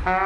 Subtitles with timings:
[0.00, 0.16] Здравейте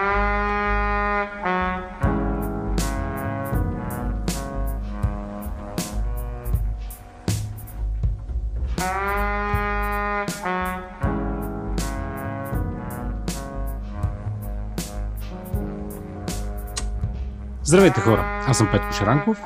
[18.01, 19.43] хора, аз съм Петко Шаранков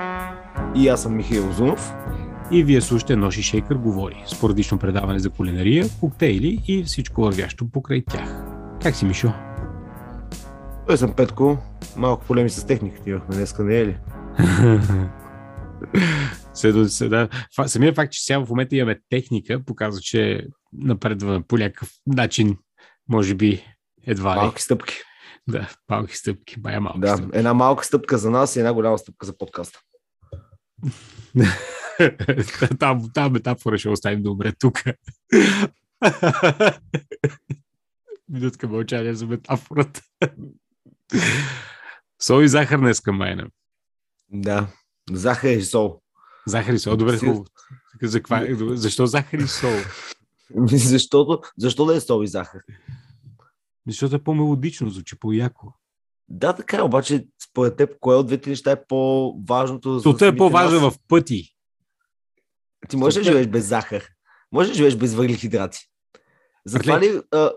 [0.74, 1.92] И аз съм Михаил Зунов.
[2.50, 8.04] и вие слушате Ноши Шейкър говори, спорадично предаване за кулинария, коктейли и всичко вървящо покрай
[8.04, 8.44] тях.
[8.82, 9.32] Как си, Мишо?
[10.88, 11.58] Той съм Петко.
[11.96, 13.98] Малко полеми с техниката имахме днеска, не е ли?
[16.54, 17.28] Седа.
[17.56, 22.58] Фа- Самия факт, че сега в момента имаме техника, показва, че напредваме по някакъв начин,
[23.08, 23.64] може би
[24.06, 24.36] едва ли.
[24.40, 24.94] Малки стъпки.
[25.48, 27.38] Да, малки стъпки, бая малки Да, стъпки.
[27.38, 29.80] една малка стъпка за нас и една голяма стъпка за подкаста.
[32.78, 34.82] там, там метафора ще оставим добре тук.
[38.28, 40.00] Минутка мълчание за метафората.
[42.22, 43.46] Сол и захар днеска майна.
[44.30, 44.66] Да.
[45.12, 46.00] Захар и сол.
[46.46, 47.44] Захар и сол, добре, хубаво.
[48.02, 49.70] За каква, защо захар и сол?
[50.66, 52.60] Защото, защо да е сол и захар?
[53.86, 55.74] Защото е по-мелодично, звучи по-яко.
[56.28, 60.00] Да, така е, обаче според теб, кое от двете неща е по-важното?
[60.00, 60.94] Солта е по-важна нас?
[60.94, 61.54] в пъти.
[62.88, 64.08] Ти можеш да живееш без захар?
[64.52, 65.78] Можеш да живееш без въглехидрати?
[66.64, 67.20] Затова ли...
[67.30, 67.52] А,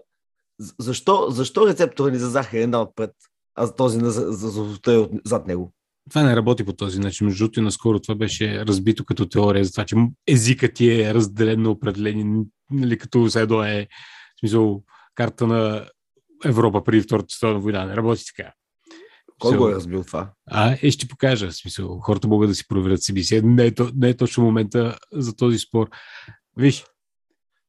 [0.80, 3.12] защо, защо рецептора ни за захар е една отпред,
[3.56, 5.74] а този на, за, за, за, солта е зад него?
[6.10, 7.28] Това не работи по този начин.
[7.28, 9.96] Между другото, наскоро това беше разбито като теория за това, че
[10.28, 13.88] езикът ти е разделен на определени, нали, като едно е
[14.36, 14.84] в смисъл,
[15.16, 15.88] карта на
[16.46, 17.86] Европа преди Втората световна война.
[17.86, 18.52] Не работи така.
[19.40, 20.32] Кой го е разбил това?
[20.48, 21.48] А, е, ще покажа.
[21.48, 23.42] В смисъл, хората могат да си проверят себе си.
[23.42, 25.90] Не е, не е точно момента за този спор.
[26.58, 26.86] Виж,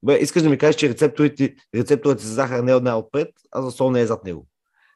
[0.04, 3.62] Бе, искаш да ми кажеш, че рецепторите, рецепторът за захар не е една отпред, а
[3.62, 4.46] за сол не е зад него.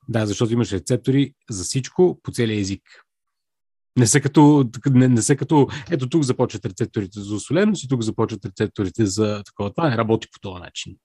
[0.08, 2.82] Да, защото имаш рецептори за всичко по целия език.
[3.98, 8.02] Не са като, не, не са като, ето тук започват рецепторите за осоленост и тук
[8.02, 9.74] започват рецепторите за такова.
[9.74, 10.96] Това не работи по този начин.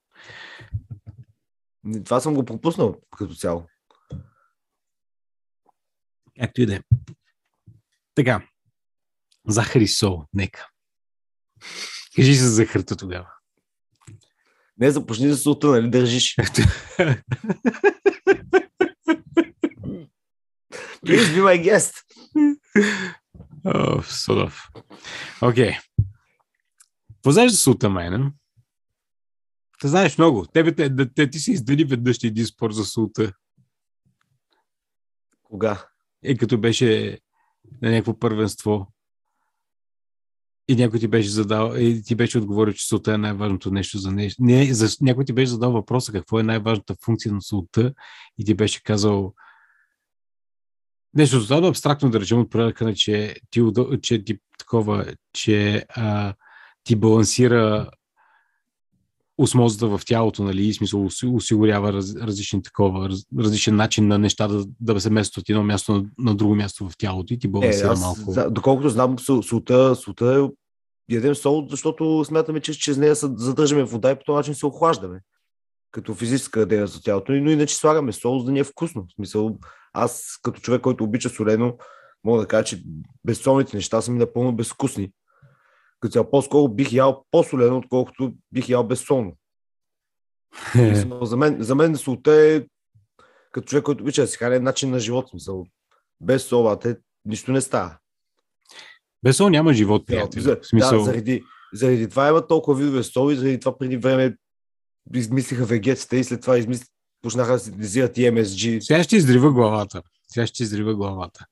[2.06, 3.66] Това съм го пропуснал като цяло.
[6.40, 6.82] Както и да е.
[8.16, 8.48] Така.
[9.48, 10.68] Захар и сол, нека.
[12.16, 13.28] Кажи се за захарта тогава.
[14.78, 16.36] Не започни за солта, нали държиш.
[21.06, 21.94] Please be my guest.
[23.66, 24.70] О, Содов.
[25.42, 25.78] Окей.
[27.16, 28.32] Какво знаеш за солта, майна?
[29.82, 30.46] Те знаеш много.
[30.46, 33.34] Тебе, те, те, те, ти си издали веднъж един спор за солта.
[35.44, 35.88] Кога?
[36.24, 37.20] Е, като беше
[37.82, 38.88] на някакво първенство.
[40.68, 44.12] И някой ти беше задал, и ти беше отговорил, че солта е най-важното нещо за
[44.12, 44.44] нещо.
[44.44, 47.94] Не, за, някой ти беше задал въпроса какво е най-важната функция на солта
[48.38, 49.34] и ти беше казал
[51.16, 53.62] нещо тотално абстрактно, да речем, от порядъка на, че ти,
[54.02, 56.34] че ти такова, че а,
[56.84, 57.90] ти балансира
[59.38, 64.18] осмозата в тялото, нали, и смисъл оси- осигурява раз, различни такова, раз, различен начин на
[64.18, 67.40] неща да, да се местят от едно място на, на друго място в тялото и
[67.40, 68.32] ти Е, балансира аз, малко.
[68.32, 70.50] за, доколкото знам, солта, солта
[71.10, 74.56] е ядем сол, защото смятаме, че чрез нея се задържаме вода и по този начин
[74.56, 75.20] се охлаждаме.
[75.92, 79.06] Като физическа дейност за тялото, но иначе слагаме сол, за да ни е вкусно.
[79.10, 79.58] В смисъл,
[79.94, 81.78] аз като човек, който обича солено,
[82.24, 82.84] мога да кажа, че
[83.26, 85.12] безсолните неща са ми напълно безвкусни.
[86.00, 89.38] Като цяло по-скоро бих ял по-солено, отколкото бих ял безсолно.
[91.22, 92.64] За, мен, за мен солта е
[93.52, 95.30] като човек, който обича да си храни е начин на живот.
[95.30, 95.66] Смисъл,
[96.22, 97.98] без сол, те нищо не става.
[99.24, 100.42] Без сол няма живот, приятел.
[100.42, 103.98] За, В смисъл, да, заради, заради това има толкова видове сол и заради това преди
[103.98, 104.38] време
[105.16, 106.86] измислиха вегетите и след това измисли,
[107.22, 108.80] почнаха да синтезират и MSG.
[108.80, 110.02] Сега ще издрива главата.
[110.32, 111.46] Сега ще издрива главата.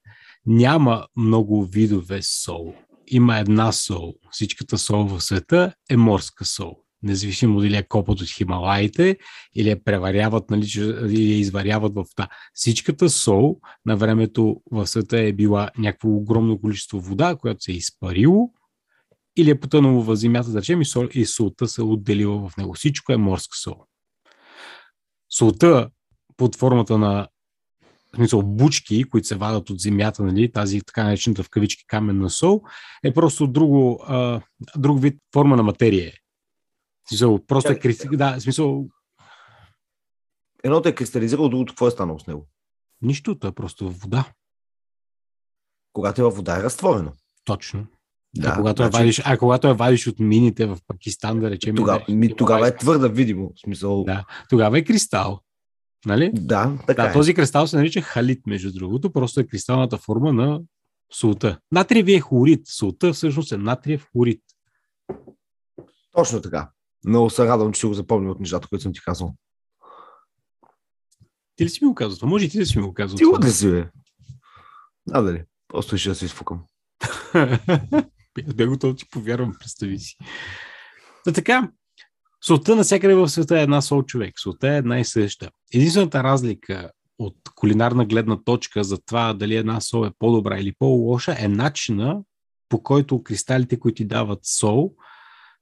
[0.46, 2.74] Няма много видове сол.
[3.08, 4.14] Има една сол.
[4.32, 6.76] Всичката сол в света е морска сол.
[7.04, 9.18] Независимо дали е копът от Хималаите
[9.56, 10.68] или я преваряват, нали,
[11.10, 12.28] или я изваряват в вода.
[12.54, 17.76] Всичката сол на времето в света е била някакво огромно количество вода, която се е
[17.76, 18.52] изпарило
[19.38, 22.58] или е потънало в земята, да речем, и, сол, и солта се е отделила в
[22.58, 22.74] него.
[22.74, 23.76] Всичко е морска сол.
[25.30, 25.90] Солта
[26.38, 27.28] под формата на
[28.14, 32.30] в смисъл, бучки, които се вадат от земята, нали, тази така наречената в кавички каменна
[32.30, 32.62] сол,
[33.04, 34.42] е просто друго, а,
[34.78, 36.08] друг вид форма на материя.
[36.08, 36.12] е.
[37.06, 38.08] В смисъл, просто е кристи...
[38.12, 38.86] Да, в смисъл,
[40.64, 42.48] Едното е кристализирало, другото какво е станало с него?
[43.02, 44.34] нищо, то е просто вода.
[45.94, 47.14] Когато е във вода е разтворено.
[47.46, 47.88] Точно.
[48.36, 51.50] Да, а, когато значи- е вадиш, а когато я вадиш от мините в Пакистан, да
[51.50, 53.52] речем, Тогава, ми, да- тогава е твърда, видимо.
[53.64, 54.26] Смисъл, Да.
[54.50, 55.40] тогава е кристал.
[56.06, 56.32] Нали?
[56.34, 57.14] Да, така Да, е.
[57.14, 60.62] този кристал се нарича халит, между другото, просто е кристалната форма на
[61.14, 61.60] солта.
[61.72, 62.68] Натриевия хлорид.
[62.68, 64.42] Солта всъщност е натриев хлорид.
[66.12, 66.70] Точно така.
[67.06, 69.36] Много се радвам, че си го запомнил от нещата, които съм ти казал.
[71.56, 72.30] Ти ли си ми го казал?
[72.30, 73.18] Може и ти да си ми го казал.
[73.18, 73.38] Ти това.
[73.38, 73.90] да си, бе.
[75.12, 75.44] А, дали.
[75.68, 76.64] Просто ще да се изфукам.
[78.56, 80.18] Бе готов ти повярвам, представи си.
[81.26, 81.72] Та така,
[82.46, 84.40] солта навсякъде в света е една сол човек.
[84.40, 85.50] Солта е една и съща.
[85.74, 91.36] Единствената разлика от кулинарна гледна точка за това дали една сол е по-добра или по-лоша
[91.40, 92.22] е начина
[92.70, 94.94] по който кристалите, които ти дават сол,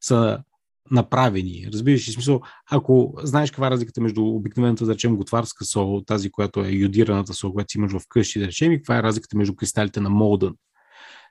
[0.01, 0.44] са
[0.91, 1.68] направени.
[1.74, 2.41] Разбираш ли смисъл,
[2.71, 7.33] ако знаеш каква е разликата между обикновената, да речем, готварска сол, тази, която е йодираната
[7.33, 10.09] сол, която си имаш в къщи, да речем, и каква е разликата между кристалите на
[10.09, 10.56] Молдън.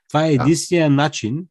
[0.07, 0.43] Това е Да.
[0.43, 1.45] единствения начин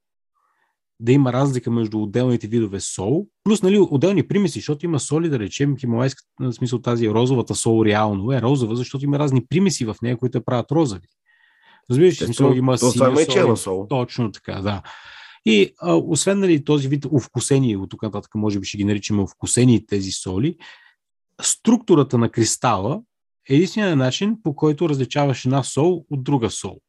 [1.01, 5.39] да има разлика между отделните видове сол, плюс нали, отделни примеси, защото има соли, да
[5.39, 9.97] речем, хималайска, в смисъл тази розовата сол реално е розова, защото има разни примеси в
[10.03, 11.07] нея, които я правят розови.
[11.91, 13.87] Разбираш, в смисъл, има То синя сол, сол.
[13.89, 14.83] точно така, да.
[15.45, 19.23] И а, освен нали, този вид овкусени, от тук нататък може би ще ги наричаме
[19.23, 20.57] овкусени тези соли,
[21.43, 23.03] структурата на кристала
[23.49, 26.81] е единствения начин, по който различаваш една сол от друга сол.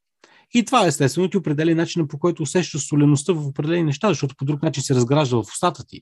[0.54, 4.46] И това естествено ти определя начина по който усещаш солеността в определени неща, защото по
[4.46, 6.00] друг начин се разгражда в устата ти.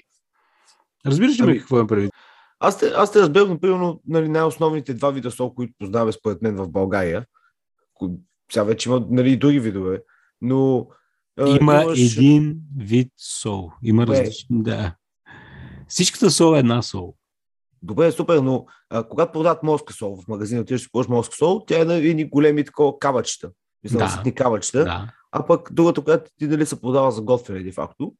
[1.06, 2.12] Разбираш ли ме Ами, какво е предвид?
[2.60, 6.42] Аз те, аз те разбирам, но примерно нали, най-основните два вида сол, които познаваме според
[6.42, 7.26] мен в България.
[8.52, 10.02] Сега вече има нали, и други видове,
[10.42, 10.88] но
[11.40, 13.72] Има имаш- един вид сол.
[13.84, 14.64] Има различни.
[14.64, 14.96] Да.
[15.88, 17.16] Всичката сол е една сол.
[17.82, 21.66] Добре, супер, но а, когато продават морска сол в магазина, отиваш си купуваш морска сол,
[21.68, 23.52] тя е на едни големи такова кабачета.
[23.86, 24.10] Мисля, Да.
[24.10, 24.84] ситни кабачета.
[24.84, 25.12] Да.
[25.32, 28.14] А пък другата, която ти дали се продава за готвене, де факто,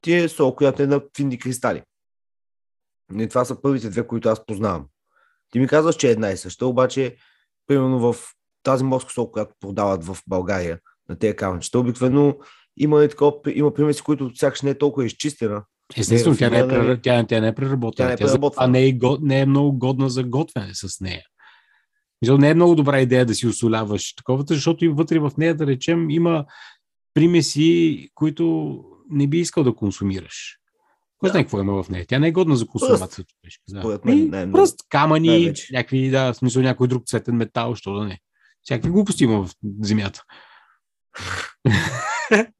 [0.00, 1.82] ти е сол, която е на финни кристали.
[3.18, 4.86] И това са първите две, които аз познавам.
[5.50, 7.16] Ти ми казваш, че е една и съща, обаче,
[7.66, 8.16] примерно в
[8.62, 10.78] тази морска сол, която продават в България
[11.08, 12.36] на тези камъчета, обикновено
[12.76, 15.64] има, и такова, има примеси, които сякаш не е толкова изчистена.
[15.96, 18.08] Естествено, тя не, е, рафинирана прер- тя, тя не е преработена.
[18.08, 18.16] Тя не е
[18.50, 21.22] Тя не е, го- не е много годна за готвене с нея.
[22.22, 25.66] Не е много добра идея да си осоляваш таковата, защото и вътре в нея, да
[25.66, 26.44] речем, има
[27.14, 28.76] примеси, които
[29.10, 30.58] не би искал да консумираш.
[31.18, 31.30] Кой Да.
[31.30, 32.04] знае какво има в нея?
[32.08, 33.08] Тя не е годна за консумация.
[33.24, 33.80] човешка, Да.
[33.80, 34.52] според мен, не е.
[34.52, 35.72] Пръст, камъни, Най-вече.
[35.72, 38.18] някакви, да, в смисъл някой друг цветен метал, що да не.
[38.62, 40.22] Всякакви глупости има в земята.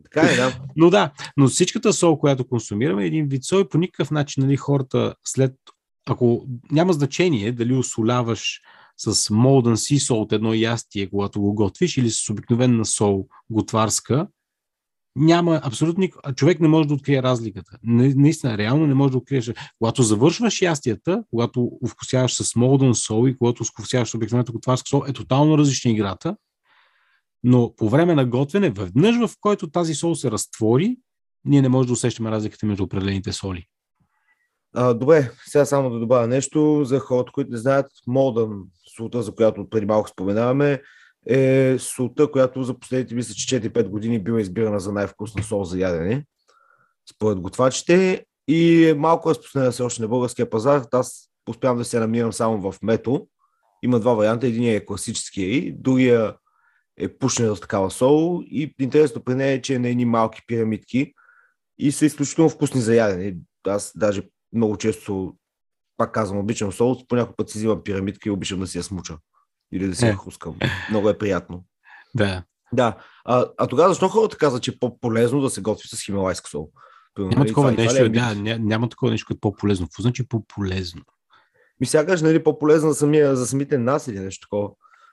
[0.03, 0.61] Така е, да.
[0.77, 4.45] Но да, но всичката сол, която консумираме, е един вид сол и по никакъв начин
[4.45, 5.55] нали, хората след,
[6.07, 8.61] ако няма значение дали осоляваш
[8.97, 14.27] с molden sea salt едно ястие, когато го готвиш, или с обикновена сол готварска,
[15.17, 16.21] няма абсолютно никакъв...
[16.25, 17.79] а Човек не може да открие разликата.
[17.83, 19.53] Не, наистина, реално не може да откриеш.
[19.79, 25.03] Когато завършваш ястията, когато вкусяваш с molden сол и когато вкусяваш с обикновената готварска сол,
[25.09, 26.37] е тотално различна играта.
[27.45, 30.97] Но по време на готвене, веднъж в който тази сол се разтвори,
[31.45, 33.67] ние не можем да усещаме разликата между определените соли.
[34.75, 37.87] А, добре, сега само да добавя нещо за хората, които не знаят.
[38.07, 38.65] Молдън,
[38.97, 40.83] солта, за която преди малко споменаваме,
[41.27, 45.79] е солта, която за последните, мисля, че 4-5 години била избирана за най-вкусна сол за
[45.79, 46.25] ядене,
[47.15, 48.25] според готвачите.
[48.49, 50.83] И е малко разпространена все още на българския пазар.
[50.93, 53.29] Аз успявам да се намирам само в мето.
[53.83, 54.47] Има два варианта.
[54.47, 56.37] Единият е класическия и другия
[56.97, 58.43] е пушена с такава сол.
[58.47, 61.13] И интересно при нея е, че е на едни малки пирамидки
[61.79, 63.37] и са изключително вкусни за ядене.
[63.67, 65.37] Аз даже много често,
[65.97, 68.85] пак казвам, обичам сол, по някой път си взимам пирамидка и обичам да си я
[68.85, 69.17] смуча.
[69.73, 70.09] Или да си Е.
[70.09, 70.55] я хускам.
[70.91, 71.65] Много е приятно.
[72.15, 72.43] Да.
[72.73, 72.97] Да.
[73.25, 76.69] А, а тогава защо хората казват, че е по-полезно да се готви с хималайска сол?
[77.19, 78.43] Няма нали, такова това нещо, е да, мит?
[78.43, 79.87] ня, няма такова нещо като по-полезно.
[79.87, 81.03] Какво значи по-полезно?
[81.81, 84.69] Ми сякаш, нали, по-полезно за, самия, за самите нас или нещо такова.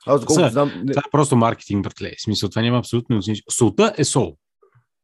[0.05, 0.69] Аз доколкото знам...
[0.69, 2.11] Това е просто маркетинг, братле.
[2.17, 3.41] В смисъл, това няма абсолютно значение.
[3.51, 4.37] Солта е сол.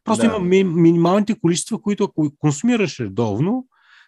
[0.03, 0.27] Просто Да.
[0.27, 3.65] има ми, минималните количества, които ако консумираш редовно,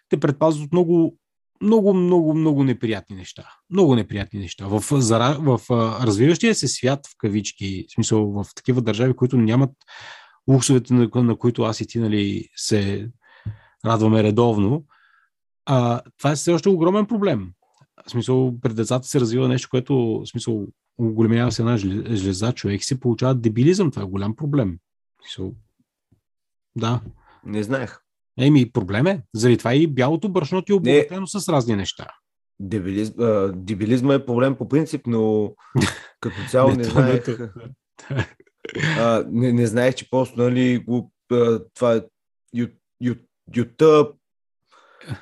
[0.08, 1.18] те предпазват от много
[1.62, 3.50] много, много, много неприятни неща.
[3.70, 4.66] Много неприятни неща.
[4.66, 5.00] В, в,
[5.40, 5.70] в, в
[6.06, 9.70] развиващия се свят, в кавички, в смисъл в такива държави, които нямат
[10.48, 13.08] луксовете, на, на които аз и ти нали, се
[13.84, 14.84] радваме редовно,
[15.66, 17.52] а, това е все още огромен проблем.
[18.06, 20.66] В смисъл, пред децата се развива нещо, което, в смисъл,
[20.98, 23.90] големява се една железа, човек и се получава дебилизъм.
[23.90, 24.78] Това е голям проблем.
[25.18, 25.54] В смисъл,
[26.76, 27.00] да.
[27.44, 27.98] Не знаех.
[28.38, 29.22] Еми, проблем е.
[29.34, 32.06] Заради това и бялото брашно ти е обогатено с разни неща.
[32.60, 35.54] Дебилизм, а, дебилизма е проблем по принцип, но
[36.20, 37.24] като цяло не, не знаех.
[38.98, 42.00] а, не, не знаех, че просто, нали, го, а, това е
[43.50, 44.12] YouTube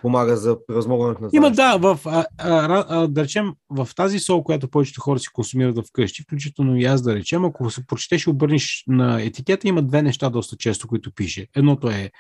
[0.02, 4.44] помага за превъзмогването на Има, да, в, а, а, а, да речем, в тази сол,
[4.44, 8.30] която повечето хора си консумират вкъщи, включително и аз да речем, ако се прочетеш и
[8.30, 11.46] обърнеш на етикета, има две неща доста често, които пише.
[11.56, 12.10] Едното е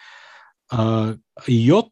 [0.70, 1.14] а,
[1.48, 1.88] йод,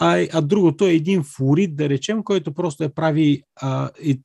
[0.00, 4.20] а, а другото е един флорид, да речем, който просто е прави а, и,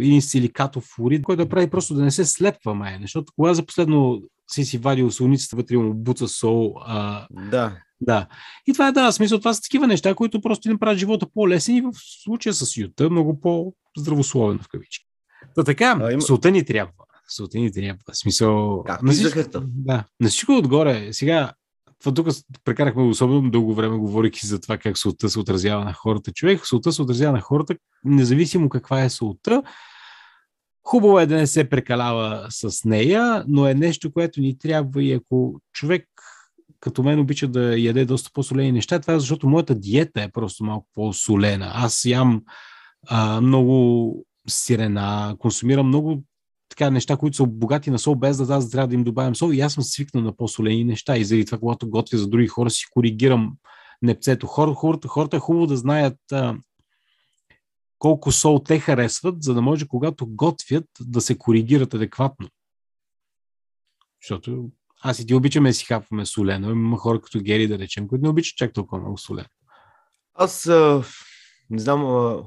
[0.00, 3.66] един силикатов флорид, който е прави просто да не се слепва май, защото кога за
[3.66, 6.74] последно си си вадил солницата вътре му буца сол.
[6.80, 7.76] А, да.
[8.02, 8.26] Да.
[8.66, 11.76] И това е, да, смисъл, това са такива неща, които просто ни правят живота по-лесен
[11.76, 11.92] и в
[12.22, 15.06] случая с юта много по-здравословен в кавички.
[15.54, 16.22] Та така, а, има...
[16.22, 16.92] солта ни трябва.
[17.28, 18.00] Солта ни трябва.
[18.12, 18.82] Смисъл...
[18.86, 21.12] Как на всичко, да, на всичко отгоре.
[21.12, 21.52] Сега,
[22.00, 22.28] това тук
[22.64, 26.32] прекарахме особено дълго време, говорики за това как солта се отразява на хората.
[26.32, 29.62] Човек, солта се отразява на хората, независимо каква е солта.
[30.84, 35.12] Хубаво е да не се прекалява с нея, но е нещо, което ни трябва и
[35.12, 36.08] ако човек
[36.82, 40.64] като мен обича да яде доста по-солени неща, това е защото моята диета е просто
[40.64, 41.70] малко по-солена.
[41.74, 42.42] Аз ям
[43.08, 46.22] а, много сирена, консумирам много
[46.68, 49.52] така неща, които са богати на сол, без да аз трябва да им добавям сол.
[49.52, 51.16] И аз съм свикнал на по-солени неща.
[51.16, 53.56] И заради това, когато готвя за други хора, си коригирам
[54.02, 54.46] непцето.
[54.46, 56.56] Хор, хората, хората е хубаво да знаят а,
[57.98, 62.48] колко сол те харесват, за да може, когато готвят, да се коригират адекватно.
[64.22, 64.70] Защото
[65.04, 66.70] аз и ти обичаме да си хапваме солено.
[66.70, 69.48] Има хора като Гери, да речем, които не обичат чак толкова много солено.
[70.34, 71.04] Аз а,
[71.70, 72.42] не знам а,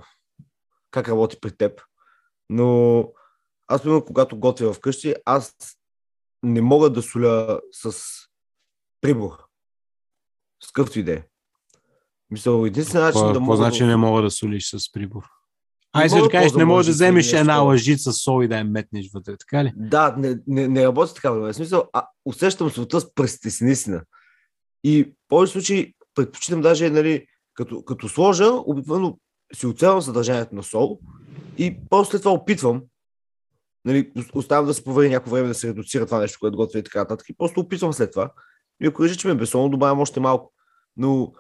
[0.92, 1.82] как работи при теб,
[2.50, 3.00] но
[3.68, 5.56] аз, примерно, когато готвя вкъщи, аз
[6.44, 7.96] не мога да соля с
[9.02, 9.32] прибор.
[10.64, 11.26] С какъвто идея.
[12.32, 13.40] Мисля, единствен начин да мога...
[13.40, 15.24] Какво значи не мога да солиш с прибор?
[15.98, 19.10] Ай, се да кажеш, не можеш да вземеш една лъжица сол и да я метнеш
[19.14, 19.74] вътре, така ли?
[19.76, 21.32] Да, не, не, не работи така.
[21.32, 24.02] В смисъл, а, усещам света с наистина.
[24.84, 29.18] И в повече случаи предпочитам даже, нали, като, като сложа, обикновено
[29.54, 31.00] си оцелвам съдържанието на сол
[31.58, 32.82] и после това опитвам,
[33.86, 36.84] нали, оставам да се повери някакво време да се редуцира това нещо, което готвя и
[36.84, 37.30] така нататък.
[37.30, 38.32] И просто опитвам след това.
[38.84, 40.54] И ако реши, че ме е безсолно, добавям още малко.
[40.98, 41.34] Но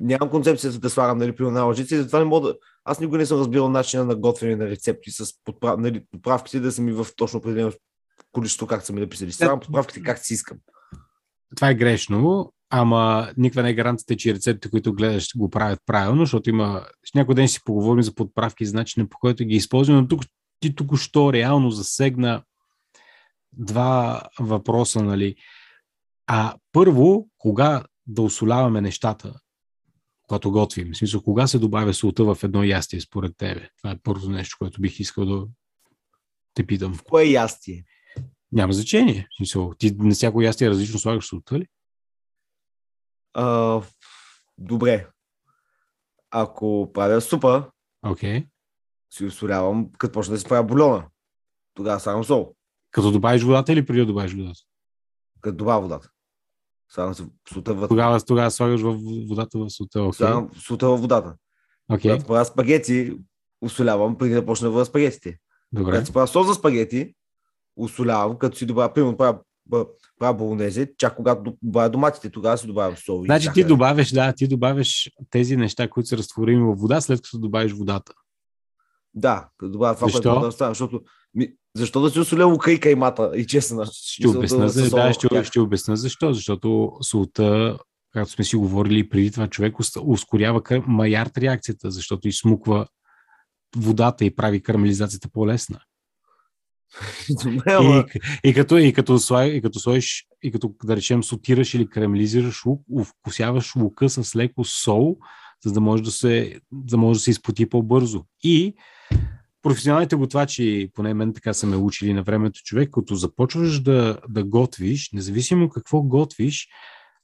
[0.00, 2.54] нямам концепцията да слагам нали, при една лъжица и затова не мога да...
[2.84, 5.78] Аз никога не съм разбирал начина на готвене на рецепти с подправ...
[5.78, 7.72] нали, подправките да са ми в точно определено
[8.32, 9.32] количество, как са ми написали.
[9.32, 10.58] Слагам подправките как си искам.
[11.56, 16.22] Това е грешно, ама никаква не е гаранцията, че рецептите, които гледаш, го правят правилно,
[16.22, 16.86] защото има...
[17.14, 20.22] Някой ден си поговорим за подправки и за начина по който ги използваме, но тук
[20.60, 22.42] ти току-що реално засегна
[23.52, 25.36] два въпроса, нали?
[26.26, 29.34] А първо, кога да осоляваме нещата?
[30.28, 30.92] Когато готвим?
[30.92, 33.68] В смисъл, кога се добавя солта в едно ястие според тебе?
[33.76, 35.46] Това е първото нещо, което бих искал да
[36.54, 36.94] те питам.
[36.94, 37.84] В кое ястие?
[38.52, 39.28] Няма значение.
[39.30, 41.66] В смисъл, ти на всяко ястие различно слагаш солта ли?
[43.32, 43.80] А,
[44.58, 45.08] добре.
[46.30, 47.70] Ако правя супа,
[48.04, 48.46] okay.
[49.10, 51.06] си осолявам, като почне да се правя бульона.
[51.74, 52.54] Тогава слагам сол.
[52.90, 54.60] Като добавиш водата или преди да добавиш водата?
[55.40, 56.10] Като добавя водата.
[56.94, 57.14] Слагам
[57.52, 57.88] сута вътре.
[57.88, 58.98] Тогава, тогава слагаш в
[59.28, 59.98] водата в сута.
[59.98, 60.12] Okay.
[60.12, 61.34] Слагам сута в водата.
[61.92, 62.02] Okay.
[62.02, 63.16] Когато правя спагети,
[63.60, 65.38] усолявам преди да почна да спагетите.
[65.72, 65.84] Добре.
[65.84, 67.14] Когато си правя сос за спагети,
[67.76, 69.38] усолявам, като си добавя, примерно правя,
[70.18, 73.24] правя болонезе, чак когато добавя доматите, тогава си добавям сол.
[73.24, 77.38] Значи ти добавяш, да, ти добавяш тези неща, които са разтворими в вода, след като
[77.38, 78.12] добавиш водата.
[79.14, 80.30] Да, като добавя това, Защо?
[80.30, 81.02] което да става, защото
[81.34, 83.86] ми, защо да си осоля лука и каймата и честна?
[83.92, 86.32] Ще обясна, да, да, ще, ще обясна защо.
[86.32, 87.78] Защото солта,
[88.12, 92.86] както сме си говорили преди това, човек ускорява маярт реакцията, защото изсмуква
[93.76, 95.80] водата и прави карамелизацията по-лесна.
[97.28, 97.48] и,
[98.44, 102.82] и, като, и, като, и като сложиш, и като да речем сотираш или карамелизираш лук,
[103.04, 105.16] вкусяваш лука с леко сол,
[105.64, 108.24] за да може да се, да може да се изпоти по-бързо.
[108.42, 108.74] И
[109.64, 114.44] професионалните готвачи, поне мен така са ме учили на времето човек, като започваш да, да
[114.44, 116.68] готвиш, независимо какво готвиш,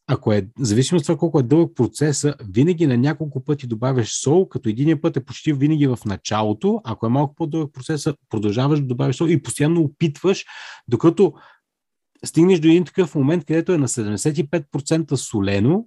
[0.07, 4.49] ако е, зависимо от това колко е дълъг процеса, винаги на няколко пъти добавяш сол,
[4.49, 8.87] като единия път е почти винаги в началото, ако е малко по-дълъг процеса, продължаваш да
[8.87, 10.45] добавяш сол и постоянно опитваш,
[10.89, 11.33] докато
[12.25, 15.87] стигнеш до един такъв момент, където е на 75% солено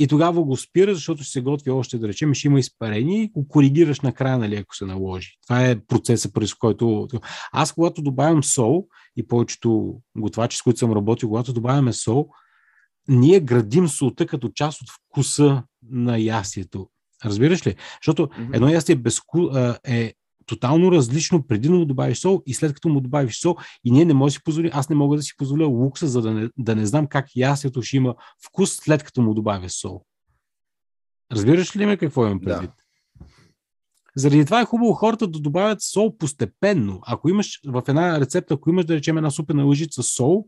[0.00, 3.28] и тогава го спира, защото ще се готви още, да речем, ще има изпарение и
[3.28, 5.38] го коригираш накрая, нали, ако се наложи.
[5.46, 7.08] Това е процесът, през който...
[7.52, 12.28] Аз, когато добавям сол и повечето готвачи, с които съм работил, когато добавяме сол,
[13.08, 16.88] ние градим солта като част от вкуса на ястието.
[17.24, 17.74] Разбираш ли?
[18.02, 19.20] Защото едно ястие без,
[19.86, 20.14] е
[20.50, 24.04] тотално различно преди да му добавиш сол и след като му добавиш сол и ние
[24.04, 26.48] не можем да си позволим, аз не мога да си позволя лукса, за да не,
[26.58, 28.14] да не знам как ястието ще има
[28.46, 30.04] вкус след като му добавя сол.
[31.32, 32.70] Разбираш ли ме какво имам предвид?
[32.70, 33.26] Да.
[34.16, 37.00] Заради това е хубаво хората да добавят сол постепенно.
[37.06, 40.46] Ако имаш в една рецепта, ако имаш да речем една супена лъжица сол,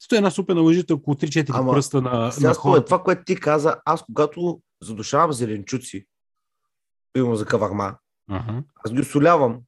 [0.00, 2.84] стои една супена лъжица около 3-4 пръста на, сега на хората.
[2.84, 6.06] Това, което ти каза, аз когато задушавам зеленчуци,
[7.12, 7.94] примерно за каварма,
[8.30, 8.64] uh-huh.
[8.84, 9.60] аз ги осолявам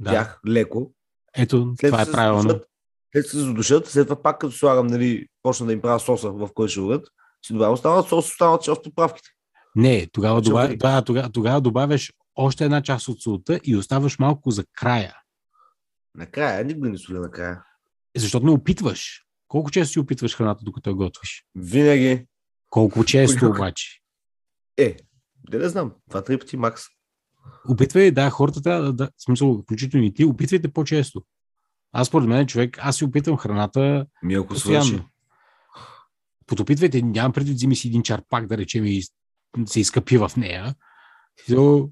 [0.00, 0.10] да.
[0.10, 0.92] тях леко.
[1.36, 2.42] Ето, след това е правилно.
[2.42, 2.68] Задушат,
[3.12, 6.48] след се задушат, след това пак като слагам, нали, почна да им правя соса, в
[6.54, 7.10] който ще
[7.46, 9.28] си добавям останалата сос, останалата част от подправките.
[9.76, 10.76] Не, тогава, добав...
[10.76, 15.16] да, тогава, тогава добавяш още една част от солта и оставаш малко за края.
[16.14, 17.62] Накрая, никога не соля накрая.
[18.16, 19.26] Защото не опитваш.
[19.48, 21.44] Колко често си опитваш храната, докато я готвиш?
[21.54, 22.26] Винаги.
[22.70, 24.00] Колко често обаче?
[24.76, 24.96] Е,
[25.50, 25.92] да не знам.
[26.10, 26.82] Два-три пъти макс.
[27.68, 31.22] Опитвай, да, хората трябва да, да смисъл, включително и ти, опитвайте по-често.
[31.92, 34.84] Аз, според мен, човек, аз си опитвам храната Ми ако постоянно.
[34.84, 35.04] Свърши.
[36.46, 39.02] Потопитвайте, нямам преди взими си един чарпак, да речем, и
[39.66, 40.74] се изкъпи в нея.
[41.48, 41.90] So,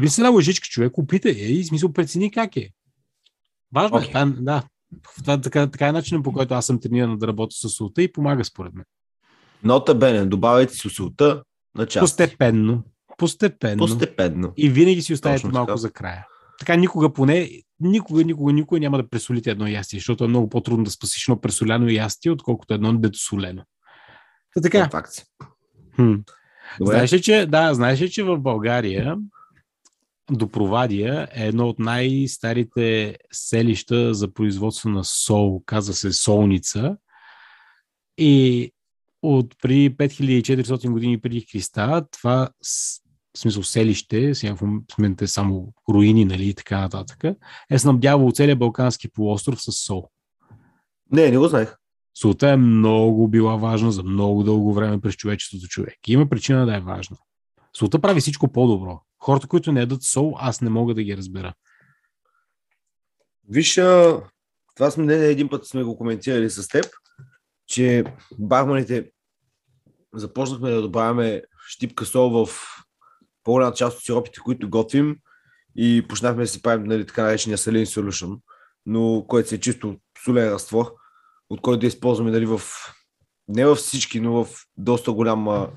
[0.00, 2.70] ви се една лъжичка, човек, опитай е и смисъл прецени как е.
[3.74, 4.08] Важно okay.
[4.08, 4.10] е.
[4.10, 4.62] Това, да,
[5.16, 8.12] това така, така е начинът по който аз съм трениран да работя с солта и
[8.12, 8.84] помага според мен.
[9.64, 11.42] Нота бене, добавяйте си солта
[11.74, 12.02] на част.
[12.02, 12.82] Постепенно.
[13.20, 13.78] Постепенно.
[13.78, 14.52] Постепенно.
[14.56, 15.76] И винаги си оставите Точно малко така.
[15.76, 16.26] за края.
[16.58, 17.50] Така никога поне,
[17.80, 21.40] никога, никога, никога няма да пресолите едно ястие, защото е много по-трудно да спасиш едно
[21.40, 23.62] пресоляно ястие, отколкото едно недосолено.
[24.54, 24.88] Та така.
[24.90, 25.12] Факт.
[25.96, 26.14] Хм.
[26.80, 29.16] Знаеш ли, че, да, знаеш ли, че в България
[30.32, 36.96] Допровадия е едно от най-старите селища за производство на сол, казва се Солница.
[38.18, 38.72] И
[39.22, 42.48] от при 5400 години преди Христа, това
[43.36, 44.62] в смисъл селище, сега в
[44.98, 47.24] момента е само руини, нали, и така нататък,
[47.70, 50.10] е снабдявало целият Балкански полуостров с сол.
[51.12, 51.76] Не, не го знаех.
[52.14, 55.98] Солта е много била важна за много дълго време през човечеството човек.
[56.08, 57.16] И има причина да е важна.
[57.76, 59.00] Солта прави всичко по-добро.
[59.18, 61.54] Хората, които не ядат сол, аз не мога да ги разбера.
[63.48, 63.74] Виж,
[64.74, 66.84] това сме не един път сме го коментирали с теб,
[67.66, 68.04] че
[68.38, 69.10] барманите
[70.14, 72.48] започнахме да добавяме щипка сол в
[73.44, 75.16] по-голяма част от сиропите, които готвим
[75.76, 78.40] и почнахме да си правим нали, така наречения saline solution,
[78.86, 80.94] но който се е чисто солен разтвор,
[81.50, 82.60] от който да използваме нали, в
[83.48, 85.70] не във всички, но в доста голяма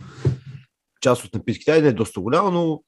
[1.02, 1.82] част от напитките.
[1.82, 2.84] Не е доста голяма, но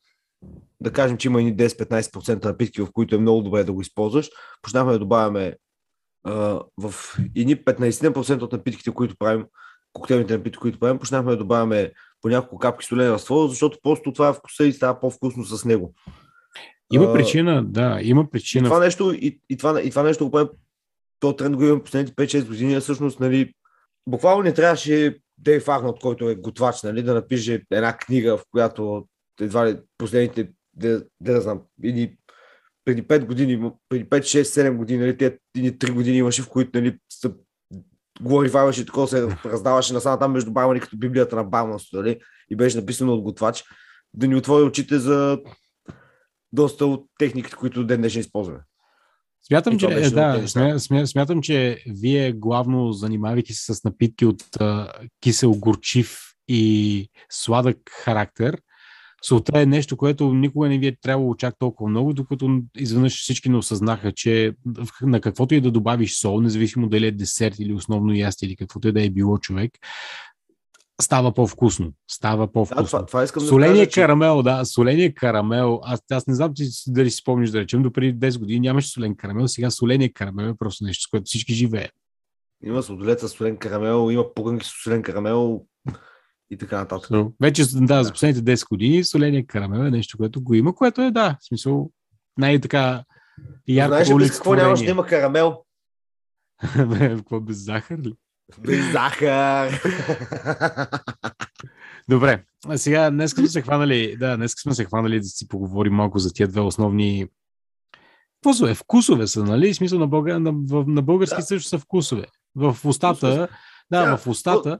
[0.81, 4.29] да кажем, че има и 10-15% напитки, в които е много добре да го използваш.
[4.61, 5.55] Почнахме да добавяме
[6.27, 9.45] uh, в едни 15% от напитките, които правим,
[9.93, 11.91] коктейлните напитки, които правим, почнахме да добавяме
[12.25, 15.93] по няколко капки столен разтвор, защото просто това е вкуса и става по-вкусно с него.
[16.93, 18.67] Има причина, да, има причина.
[18.67, 20.49] И това нещо, и, и, това, и това нещо го правим,
[21.19, 23.53] то тренд го имам последните 5-6 години, всъщност, нали,
[24.07, 29.07] буквално не трябваше Дейв Арнолд, който е готвач, нали, да напише една книга, в която
[29.41, 32.17] едва ли последните, да, да, знам, или
[32.85, 36.79] преди 5 години, преди 5, 6, 7 години, нали, тези 3 години имаше, в които
[36.79, 36.97] нали,
[38.21, 42.55] глорифаваше и такова се раздаваше насам там между бармани, като Библията на барманството, нали, и
[42.55, 43.63] беше написано от готвач,
[44.13, 45.39] да ни отвори очите за
[46.53, 48.59] доста от техниките, които ден днешен използваме.
[49.47, 54.43] Смятам, че, е, да, смя, смя, смятам, че вие главно занимавайки се с напитки от
[54.59, 58.57] а, кисел, горчив и сладък характер,
[59.27, 63.49] солта е нещо, което никога не ви е трябвало чак толкова много, докато изведнъж всички
[63.49, 64.53] не осъзнаха, че
[65.01, 68.87] на каквото и да добавиш сол, независимо дали е десерт или основно ястие или каквото
[68.87, 69.71] и да е било човек,
[71.01, 71.91] става по-вкусно.
[72.11, 72.83] Става по-вкусно.
[72.83, 74.43] Да, това, това искам соления да кажа, карамел, че...
[74.43, 75.79] да, соления карамел.
[75.83, 78.89] Аз, аз не знам ти, дали си спомниш да речем, до преди 10 години нямаше
[78.89, 81.91] солен карамел, сега соления карамел е просто нещо, с което всички живеят.
[82.63, 85.65] Има сладолет с солен карамел, има пуганки с солен карамел
[86.49, 87.09] и така нататък.
[87.09, 91.01] So, вече, да, за последните 10 години соления карамел е нещо, което го има, което
[91.01, 91.91] е, да, в смисъл,
[92.37, 93.03] най-така
[93.67, 95.63] ярко Знаеш ли какво нямаш да има карамел?
[96.99, 98.13] какво без захар ли?
[98.59, 99.81] Без захар.
[102.09, 105.93] Добре, а сега днес сме се хванали, да, днес сме се хванали да си поговорим
[105.93, 107.27] малко за тия две основни
[108.45, 109.73] Вкусове, вкусове са, нали?
[109.73, 110.39] В смисъл на, българ...
[110.39, 110.53] на,
[110.87, 111.41] на български да.
[111.41, 112.25] също са вкусове.
[112.55, 113.47] В устата, Вкусове.
[113.91, 114.79] да, да, в устата.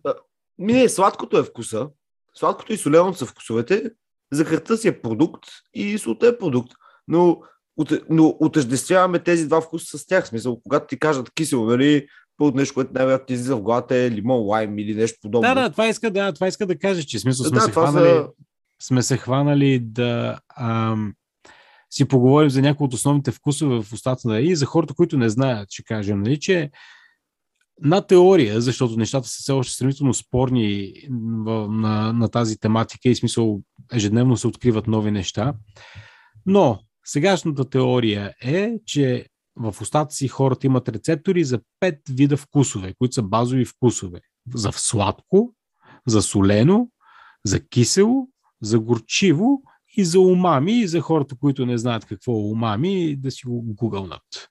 [0.60, 1.88] Не, сладкото е вкуса.
[2.34, 3.92] Сладкото и соленото са вкусовете.
[4.32, 6.72] Захарта си е продукт и солта е продукт.
[7.08, 7.42] Но,
[8.10, 10.26] но отъждествяваме тези два вкуса с тях.
[10.26, 13.96] В смисъл, когато ти кажат кисело, нали, първото нещо, което най-вероятно ти излиза в главата
[13.96, 15.48] е лимон, лайм или нещо подобно.
[15.48, 18.08] Да, да, това иска да, това иска да каже, че смисъл сме, да, се хванали,
[18.08, 18.28] са...
[18.82, 21.14] сме се хванали да ам,
[21.90, 25.30] си поговорим за някои от основните вкусове в устата на и за хората, които не
[25.30, 26.72] знаят, ще кажем, нали, че
[27.82, 33.62] на теория, защото нещата са все още сравнително спорни на, на тази тематика и смисъл
[33.94, 35.54] ежедневно се откриват нови неща.
[36.46, 42.94] Но сегашната теория е, че в устата си хората имат рецептори за пет вида вкусове,
[42.98, 44.20] които са базови вкусове.
[44.54, 45.54] За сладко,
[46.08, 46.90] за солено,
[47.46, 48.28] за кисело,
[48.62, 49.62] за горчиво
[49.98, 53.62] и за умами, и за хората, които не знаят какво е умами, да си го
[53.62, 54.50] гугълнат.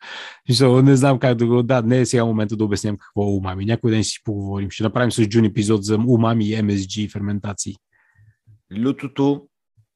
[0.83, 1.63] Не знам как да го...
[1.63, 3.65] Да, не е сега момента да обясням какво е умами.
[3.65, 4.71] Някой ден ще си поговорим.
[4.71, 7.77] Ще направим с Джун епизод за умами и MSG ферментации.
[8.85, 9.49] Лютото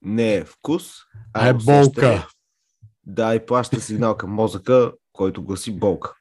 [0.03, 0.93] не е вкус,
[1.33, 2.29] а, а е болка.
[3.07, 6.15] Да, и плаща сигнал към мозъка, който гласи болка.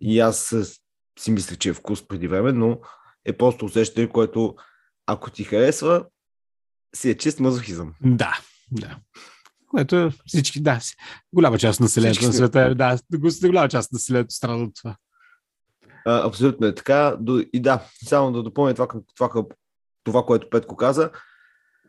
[0.00, 0.56] И аз
[1.18, 2.78] си мислех, че е вкус преди време, но
[3.24, 4.54] е просто усещане, което
[5.06, 6.04] ако ти харесва,
[6.94, 7.94] си е чист мазохизъм.
[8.00, 8.38] Да,
[8.72, 8.98] да.
[9.68, 10.80] Което всички, да,
[11.32, 12.98] голяма част от населението на света, да,
[13.44, 14.96] голяма част от населението страда от това.
[16.06, 17.16] А, абсолютно е така.
[17.52, 19.44] И да, само да допълня това, това,
[20.04, 21.10] това което Петко каза.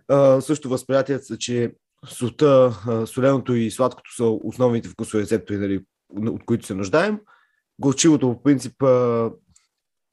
[0.08, 1.74] А, също възприятията са, че
[2.08, 2.74] солта,
[3.06, 7.20] соленото и сладкото са основните вкусови рецептори, нали, от които се нуждаем.
[7.80, 8.84] Горчивото по принцип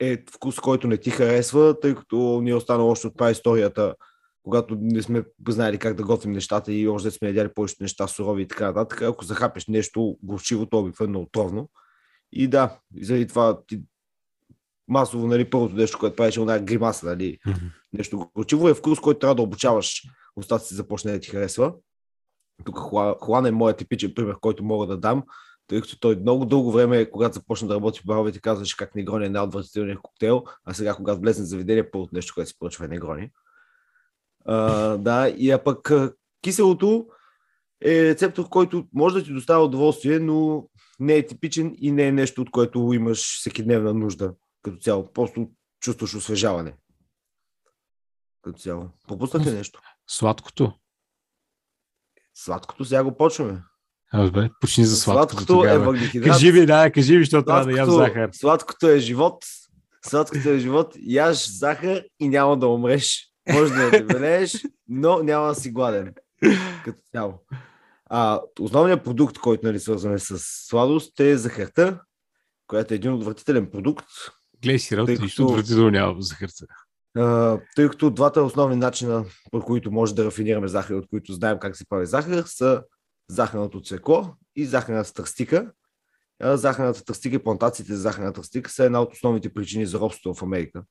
[0.00, 3.94] е вкус, който не ти харесва, тъй като ни е останало още от това историята
[4.42, 8.42] когато не сме знаели как да готвим нещата и още сме ядяли повечето неща сурови
[8.42, 11.70] и така нататък, ако захапеш нещо горчиво, то обикновено отровно.
[12.32, 13.82] И да, заради това ти
[14.88, 17.70] масово, нали, първото нещо, което правиш е една гримаса, нали, mm-hmm.
[17.92, 20.02] нещо горчиво е вкус, който трябва да обучаваш
[20.36, 21.74] устата си започне да ти харесва.
[22.64, 22.78] Тук
[23.20, 25.22] Хуан е моят типичен пример, който мога да дам,
[25.66, 29.26] тъй като той много дълго време, когато започна да работи в баровете, казваше как Негрони
[29.26, 32.88] е най-отвратителният коктейл, а сега, когато влезне в заведение, първото нещо, което си поръчва е
[32.88, 33.30] Негрони.
[34.44, 35.92] А, да, и а пък
[36.42, 37.06] киселото
[37.84, 40.68] е рецептор, който може да ти доставя удоволствие, но
[41.00, 45.12] не е типичен и не е нещо, от което имаш всекидневна нужда като цяло.
[45.12, 45.50] Просто
[45.80, 46.74] чувстваш освежаване.
[48.42, 48.88] Като цяло.
[49.08, 49.80] Пропуснахте нещо?
[50.06, 50.72] Сладкото.
[52.34, 53.62] Сладкото сега го почваме.
[54.14, 55.44] Добре, почни за сладкото.
[55.44, 56.28] Сладкото е въглехидрат.
[56.28, 58.30] Кажи ми, да, кажи ми, защото трябва да ям захар.
[58.32, 59.44] Сладкото е живот.
[60.06, 60.94] Сладкото е живот.
[61.00, 63.29] Яш захар и няма да умреш.
[63.52, 66.14] Може да дебелееш, но няма да си гладен.
[66.84, 67.34] Като цяло.
[68.06, 72.00] А, основният продукт, който нали, свързваме с сладост е захарта,
[72.66, 74.06] която е един отвратителен продукт.
[74.62, 76.66] Гледай си, работа, нищо отвратително няма в захарта.
[77.76, 81.76] тъй като двата основни начина, по които може да рафинираме захар, от които знаем как
[81.76, 82.82] се прави захар, са
[83.28, 85.72] захарното цвекло и захарната тръстика.
[86.42, 90.42] захарната тръстика и плантациите за захарната тръстика са една от основните причини за робството в
[90.42, 90.82] Америка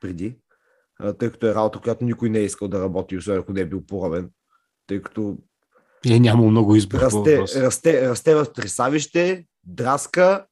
[0.00, 0.36] преди
[1.18, 3.66] тъй като е работа, която никой не е искал да работи, освен ако не е
[3.66, 4.30] бил поровен,
[4.86, 5.38] тъй като
[6.10, 6.98] е нямало много избор.
[6.98, 10.46] Расте, расте, расте в тресавище, драска,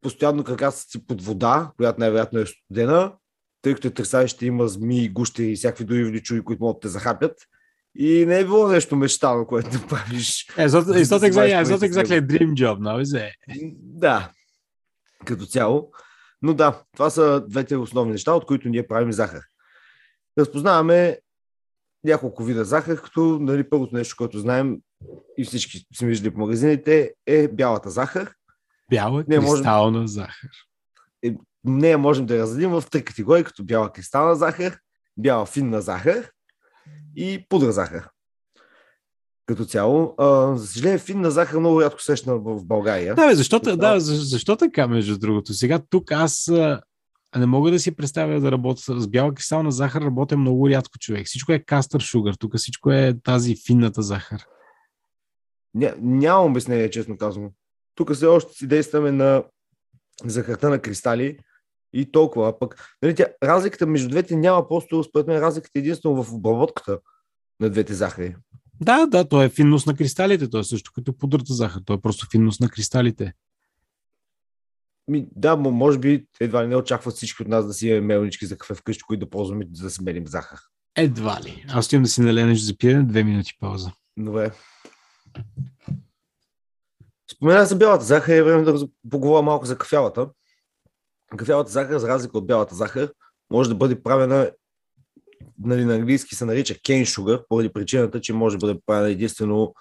[0.00, 3.12] постоянно краката си под вода, която най-вероятно е студена,
[3.62, 7.36] тъй като тресавище има змии, гущи и всякакви други вличови, които могат да те захапят.
[7.98, 10.46] И не е било нещо мечтано, което да правиш.
[10.56, 13.74] Е, it's not exactly, it's not exactly a dream job, no, is it?
[13.78, 14.30] Да,
[15.24, 15.90] като цяло.
[16.44, 19.42] Но да, това са двете основни неща, от които ние правим захар.
[20.38, 21.18] Разпознаваме
[22.04, 24.78] няколко вида захар, като нали, първото нещо, което знаем
[25.38, 28.34] и всички си виждали по магазините, е бялата захар.
[28.90, 30.50] Бяла не кристална можем, захар.
[31.24, 34.78] Е, нея можем да я разделим в три категории, като бяла кристална захар,
[35.16, 36.30] бяла финна захар
[37.16, 38.08] и пудра захар
[39.46, 40.14] като цяло.
[40.18, 43.14] А, за съжаление, финна захар много рядко срещна в България.
[43.14, 45.54] Да, бе, защото, да, защо така, между другото?
[45.54, 46.50] Сега тук аз
[47.36, 51.26] не мога да си представя да работя с бяла кристална захар, работя много рядко човек.
[51.26, 54.44] Всичко е кастър шугар, тук всичко е тази финната захар.
[55.74, 57.50] Ня, нямам обяснение, честно казвам.
[57.94, 59.44] Тук все още си действаме на
[60.24, 61.38] захарта на кристали
[61.92, 62.48] и толкова.
[62.48, 66.32] А пък, нали, тя, разликата между двете няма просто, според мен, разликата е единствено в
[66.32, 66.98] обработката
[67.60, 68.36] на двете захари.
[68.84, 70.50] Да, да, то е финност на кристалите.
[70.50, 71.80] То е също като пудрата захар.
[71.84, 73.32] То е просто финност на кристалите.
[75.08, 78.46] Ми, да, може би едва ли не очакват всички от нас да си имаме мелнички
[78.46, 80.58] за кафе вкъщи, които да ползваме за да смерим захар.
[80.96, 81.64] Едва ли.
[81.68, 83.92] Аз отивам да си налея нещо за пиене, две минути пауза.
[84.16, 84.52] Добре.
[87.32, 90.28] Спомена за бялата захар е време да поговоря малко за кафявата.
[91.36, 93.12] Кафявата захар, за разлика от бялата захар,
[93.50, 94.50] може да бъде правена
[95.64, 99.74] нали, на английски се нарича cane sugar, поради причината, че може да бъде правена единствено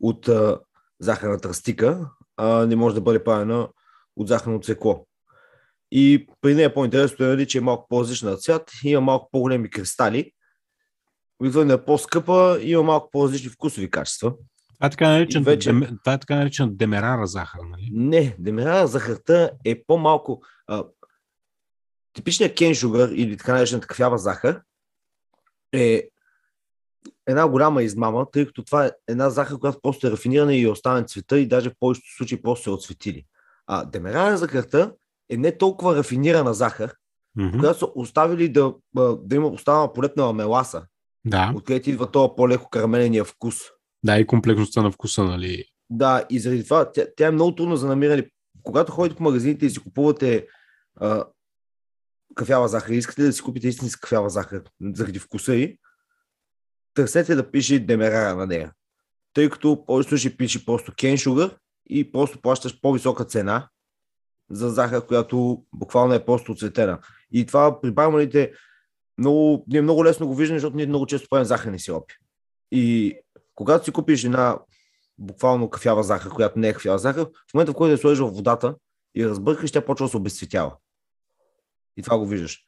[0.00, 0.58] от а,
[1.00, 3.68] захарна тръстика, а не може да бъде правена
[4.16, 5.06] от захарно цвекло.
[5.92, 10.32] И при нея по-интересното е, нали, че е малко по-различна цвят, има малко по-големи кристали,
[11.40, 14.34] обикновено е по-скъпа и има малко по-различни вкусови качества.
[14.78, 15.68] Това е така наричан, вече...
[15.68, 15.98] дем...
[16.04, 17.90] това е така наричан демерара захар, нали?
[17.92, 20.42] Не, демерара захарта е по-малко...
[20.66, 20.84] А,
[22.12, 24.60] типичният кен шугър или така наречената кафява захар
[25.72, 26.08] е
[27.26, 30.68] една голяма измама, тъй като това е една захар, която просто е рафинирана и е
[30.68, 33.24] оставен цвета и даже в повечето случаи просто се отсветили.
[33.66, 34.92] А демерара захарта
[35.30, 36.94] е не толкова рафинирана захар,
[37.38, 37.60] mm-hmm.
[37.60, 38.74] която са оставили да,
[39.22, 40.82] да има останала полепнала меласа,
[41.24, 41.52] да.
[41.56, 43.56] откъдето идва този по-леко карамеления вкус.
[44.04, 45.64] Да, и комплексността на вкуса, нали?
[45.90, 48.26] Да, и заради това тя, тя е много трудно за намиране.
[48.62, 50.46] Когато ходите по магазините и си купувате
[50.96, 51.24] а,
[52.34, 54.62] кафява захар, искате да си купите истинска кафява захар
[54.94, 55.78] заради вкуса й,
[56.94, 58.72] търсете да пише демерара на нея.
[59.34, 61.56] Тъй като повечето ще пише просто кен шугър
[61.90, 63.68] и просто плащаш по-висока цена
[64.50, 66.98] за захар, която буквално е просто оцветена.
[67.32, 68.52] И това при барманите
[69.18, 72.14] много, ние много лесно го виждаме, защото ние много често правим захарни сиропи.
[72.72, 73.14] И
[73.54, 74.58] когато си купиш една
[75.18, 78.30] буквално кафява захар, която не е кафява захар, в момента в който я сложиш в
[78.30, 78.74] водата
[79.14, 80.76] и разбъркаш, тя почва да се обезцветява.
[82.00, 82.58] И това го виждаш.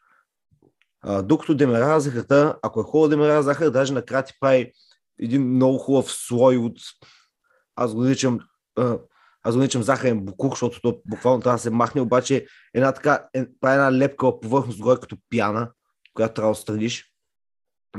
[1.00, 4.72] А, докато демерара захарта, ако е хубава демерара захар, даже накрая ти прави
[5.20, 6.78] един много хубав слой от...
[7.76, 8.40] Аз го наричам
[9.42, 13.24] аз го наричам захарен букук, защото то буквално трябва да се махне, обаче една така,
[13.34, 15.70] е, прави една лепка повърхност горе като пяна,
[16.14, 17.08] която трябва да отстраниш.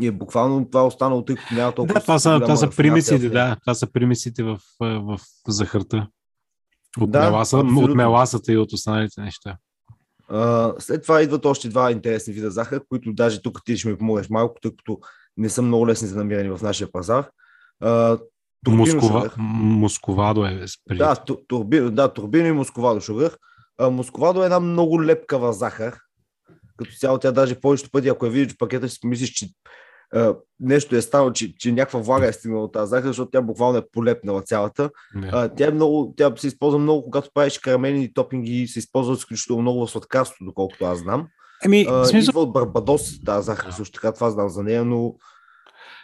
[0.02, 1.94] И е буквално това е останало, тъй като няма толкова.
[1.94, 3.58] Да, това са, това са примесите, да.
[3.62, 6.08] Това са примесите в, в захарта.
[7.02, 9.58] От, да, меласа, от меласата и от останалите неща.
[10.32, 13.98] Uh, след това идват още два интересни вида захар, които даже тук ти ще ми
[13.98, 15.00] помогнеш малко, тъй като
[15.38, 17.30] не са много лесни за намиране в нашия пазар.
[17.84, 18.20] Uh,
[18.68, 20.66] Москова, московадо е.
[20.86, 20.98] Преди.
[20.98, 21.16] Да,
[21.48, 23.38] турбино, да, турбино и московадо шугър.
[23.82, 25.98] Московадо е една много лепкава захар.
[26.78, 29.50] Като цяло тя даже повечето пъти, ако я видиш в пакета, си помислиш, че а,
[30.60, 33.90] нещо е станало, че, че някаква влага е стигнала тази захар, защото тя буквално е
[33.92, 34.90] полепнала цялата.
[35.32, 39.62] А, тя, е много, тя се използва много, когато правиш карамелини топинги, се използва изключително
[39.62, 41.28] много в сладкарството, доколкото аз знам.
[41.66, 42.32] Еми, а, смисъл...
[42.32, 45.16] Идва от Барбадос тази захар, също така това знам за нея, но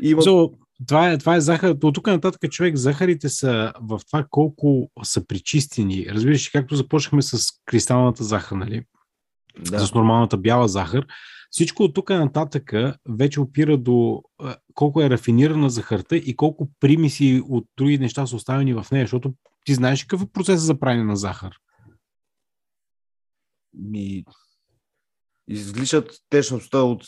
[0.02, 0.22] има...
[0.22, 0.54] So,
[0.88, 1.76] това е, това е захар.
[1.84, 6.06] От тук нататък човек, захарите са в това колко са причистени.
[6.10, 8.84] Разбираш, както започнахме с кристалната захар, нали?
[9.60, 9.80] Да.
[9.80, 11.06] С нормалната бяла захар.
[11.52, 12.74] Всичко от тук нататък
[13.10, 14.24] вече опира до
[14.74, 19.34] колко е рафинирана захарта и колко примиси от други неща са оставени в нея, защото
[19.66, 21.56] ти знаеш какъв е процесът за правене на захар.
[23.74, 24.24] Ми...
[25.48, 27.04] Изличат течността от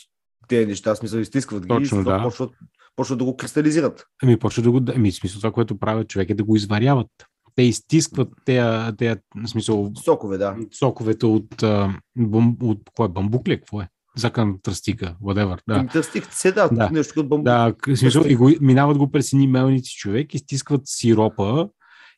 [0.48, 2.22] тези неща, смисъл изтискват ги Точно, и да.
[2.22, 2.50] почват
[2.96, 4.06] почват да го кристализират.
[4.22, 4.80] Ами, почват да го.
[4.96, 7.10] Ами, смисъл това, което правят човек е да го изваряват.
[7.54, 10.56] Те изтискват тези, те, смисъл, сокове, да.
[10.78, 13.56] Соковете от, от, от кое, бамбук ли?
[13.56, 13.88] Какво е?
[14.16, 15.58] Закън тръстика, whatever.
[15.68, 15.86] Да.
[15.86, 17.44] Тръстик, се, да, да, нещо като бамбук.
[17.44, 21.68] Да, смисъл, и го, минават го през едни мелници човек, изтискват сиропа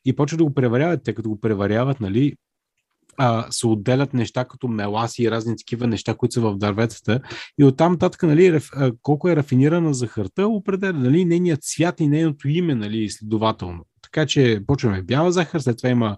[0.05, 1.03] и почват да го преваряват.
[1.03, 2.35] Те като го преваряват, нали,
[3.17, 7.19] а, се отделят неща като меласи и разни такива неща, които са в дърветата.
[7.59, 8.59] И оттам татък, нали,
[9.01, 13.85] колко е рафинирана захарта, определя нали, нейният цвят и нейното име, нали, следователно.
[14.01, 16.17] Така че почваме бяла захар, след това има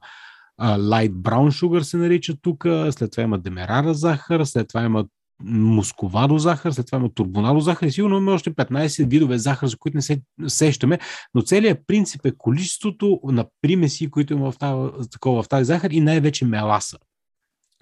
[0.57, 5.05] а, light brown sugar се нарича тук, след това има демерара захар, след това има
[5.43, 9.77] мусковадо захар, след това има турбонадо захар и сигурно има още 15 видове захар, за
[9.77, 10.99] които не се сещаме,
[11.33, 15.91] но целият принцип е количеството на примеси, които има в тази, такова, в тази захар
[15.91, 16.97] и най-вече меласа.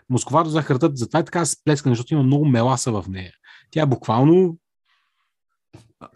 [0.10, 3.32] Московадо захарта, затова е така сплескана, защото има много меласа в нея.
[3.72, 4.58] Тя е буквално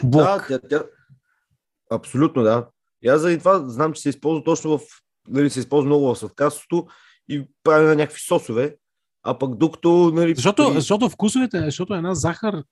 [0.04, 0.24] блок.
[0.24, 0.84] Да, тя, тя...
[1.92, 2.68] Абсолютно, да.
[3.02, 4.82] И аз заради това знам, че се използва точно в...
[5.28, 6.88] Нали, се използва много в сладкарството
[7.30, 8.76] и прави на някакви сосове,
[9.30, 10.12] а пък докато...
[10.14, 10.74] Нали, защото, при...
[10.74, 12.64] защото вкусовете, защото една захар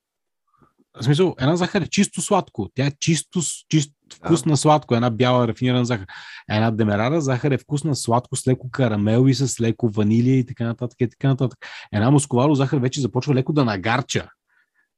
[1.00, 2.70] в смисъл, една захар е чисто сладко.
[2.76, 4.58] Тя е чисто, чист вкусна да.
[4.58, 6.06] сладко, една бяла рафинирана захар.
[6.50, 10.64] Една демерара захар е вкусна сладко с леко карамел и с леко ванилия и така
[10.66, 11.60] нататък и така нататък.
[11.94, 14.30] Една мускуларо захар вече започва леко да нагарча.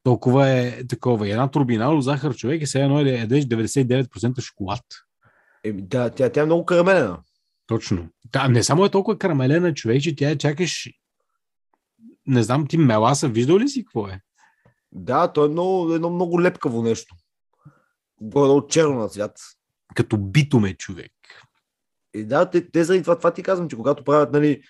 [0.04, 1.28] Толкова е такова.
[1.28, 4.84] И една турбинало захар човек е все едно едеш 99% шоколад.
[5.64, 7.18] Еми, да, тя, тя е много карамелена.
[7.68, 8.08] Точно.
[8.32, 10.90] Да, не само е толкова карамелена човек, че тя чакаш
[12.30, 14.22] не знам, ти меласа, виждал ли си какво е?
[14.92, 17.16] Да, то е много, едно много лепкаво нещо.
[18.22, 19.40] Горе от черно на цвят.
[19.96, 21.12] Като битуме човек.
[22.14, 24.62] И да, те, те заради това, това ти казвам, че когато правят, нали,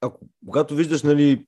[0.00, 1.46] ако, когато виждаш, нали,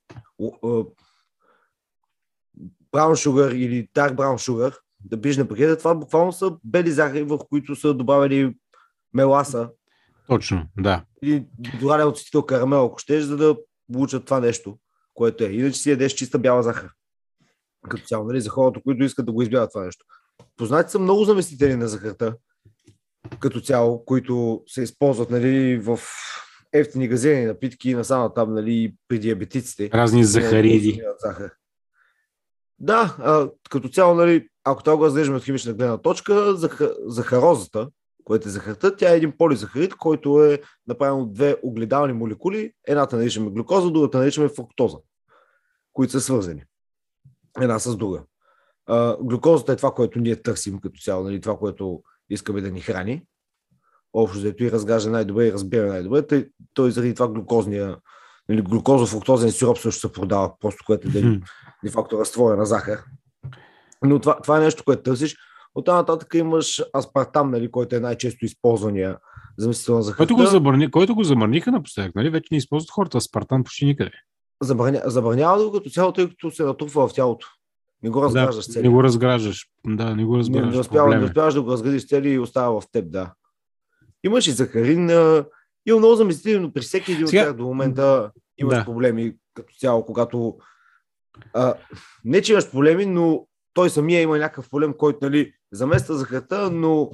[2.92, 7.22] браун шугър или dark браун шугър, да биш на пакета, това буквално са бели захари,
[7.22, 8.56] в които са добавили
[9.14, 9.70] меласа.
[10.26, 11.04] Точно, да.
[11.22, 11.46] Или
[11.80, 13.56] дорален от карамел, ако щеш, за да
[13.92, 14.78] получат това нещо
[15.14, 15.46] което е.
[15.46, 16.90] Иначе си ядеш чиста бяла захар.
[17.88, 20.04] Като цяло, нали, за хората, които искат да го избягат това нещо.
[20.56, 22.34] Познати са много заместители на захарта,
[23.40, 26.00] като цяло, които се използват нали, в
[26.72, 29.90] ефтини газени напитки, насама там нали, при диабетиците.
[29.94, 31.02] Разни захариди.
[31.18, 31.50] Захар.
[32.78, 36.56] Да, а, като цяло, нали, ако това го разглеждаме от химична гледна точка,
[37.06, 37.88] захарозата,
[38.24, 42.72] което е захарта, тя е един полизахарид, който е направен от две огледални молекули.
[42.86, 44.96] Едната наричаме глюкоза, другата наричаме фруктоза,
[45.92, 46.64] които са свързани.
[47.60, 48.22] Една с друга.
[48.86, 52.80] А, глюкозата е това, което ние търсим като цяло, нали, това, което искаме да ни
[52.80, 53.26] храни.
[54.12, 56.26] Общо взето и разгажда най-добре и разбира най-добре.
[56.26, 57.96] Той, той заради това глюкозния,
[58.48, 61.40] нали, глюкозо-фруктозен сироп също се продава, просто което е
[61.84, 63.04] де факто разтворена захар.
[64.04, 65.36] Но това, това е нещо, което търсиш.
[65.74, 69.18] От тази нататък имаш аспартам, нали, който е най-често използвания
[69.58, 70.18] заместител на захарта.
[70.18, 72.30] Който го, забърни, който го замърниха напоследък, нали?
[72.30, 74.10] вече не използват хората аспартам почти никъде.
[74.62, 77.46] Забраня, забранява го като цяло, тъй като се натрупва в тялото.
[78.02, 79.66] Не го разграждаш да, Не го разграждаш.
[79.86, 80.66] Да, не го разбираш.
[80.66, 83.32] Не, не, успява, не успяваш да го разградиш цели и остава в теб, да.
[84.24, 85.10] Имаш и захарин.
[85.86, 87.42] Има много заместители, но при всеки един Сега...
[87.42, 88.84] от тях до момента имаш да.
[88.84, 90.56] проблеми като цяло, когато
[91.54, 91.74] а,
[92.24, 97.10] не, че имаш проблеми, но той самия има някакъв проблем, който нали, замества захарта, но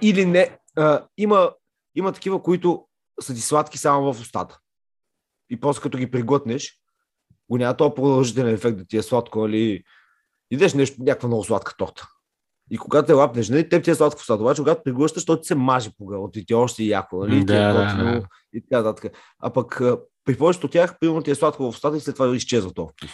[0.00, 0.58] или не.
[0.76, 1.52] А, има,
[1.94, 2.86] има такива, които
[3.20, 4.58] са ти сладки само в устата.
[5.50, 6.80] И после като ги приглътнеш,
[7.50, 9.82] го няма този продължителен ефект да ти е сладко, нали?
[10.50, 12.08] Идеш нещо, някаква много сладка торта.
[12.70, 15.40] И когато те лапнеш, нали, теб ти е сладко в устата, обаче когато приглъщаш, то
[15.40, 17.44] ти се мажи по гърлото и ти е още яко, нали?
[17.44, 18.26] Да, е да, да.
[18.52, 19.12] И така нататък.
[19.38, 19.80] А пък
[20.24, 23.10] при повечето от тях, примерно ти е сладко в устата и след това изчезва вкус.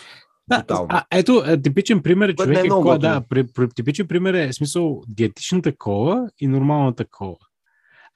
[0.49, 4.35] Да, а, ето, е, типичен пример е човек, е кола, да, при, при, типичен пример
[4.35, 7.37] е смисъл диетичната кола и нормалната кола.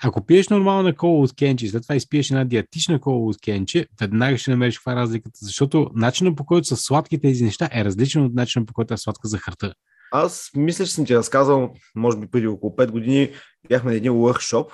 [0.03, 4.39] Ако пиеш нормална кола от кенче, след това изпиеш една диетична кола от кенче, веднага
[4.39, 8.25] ще намериш каква е разликата, защото начинът по който са сладки тези неща е различен
[8.25, 9.75] от начинът по който е сладка захарта.
[10.13, 13.31] Аз мисля, че съм ти разказал, може би преди около 5 години,
[13.69, 14.71] бяхме на един workshop,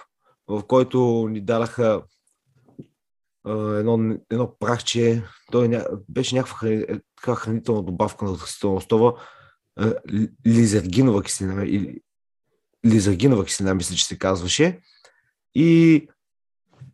[0.48, 2.02] в който ни дадаха
[3.48, 5.86] едно, едно прахче, той ня...
[6.08, 6.74] беше някаква храни...
[6.74, 7.00] Е,
[7.34, 9.14] хранителна добавка на растителна основа,
[10.46, 12.00] лизергинова киселина, или
[12.86, 14.80] лизергинова киселина, мисля, че се казваше.
[15.54, 16.08] И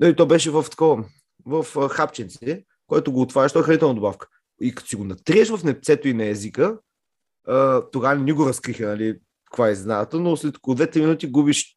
[0.01, 1.05] нали, то беше в такова,
[1.47, 4.27] в хапченце, който го отваряш, той е хранителна добавка.
[4.61, 6.79] И като си го натриеш в непцето и на езика,
[7.93, 11.77] тогава не го разкриха, нали, каква е знаната, но след около 2 минути губиш,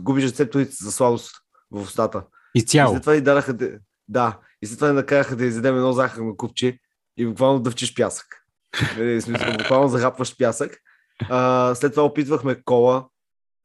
[0.00, 1.30] губиш рецепторите за сладост
[1.70, 2.24] в устата.
[2.54, 2.92] И цяло.
[2.92, 3.56] И след това ни дадаха,
[4.08, 6.78] да, и след това накараха да изядем едно захарно купче
[7.16, 8.26] и буквално дъвчиш пясък.
[8.96, 10.78] Нали, смисъл, буквално захапваш пясък.
[11.28, 13.08] А, след това опитвахме кола.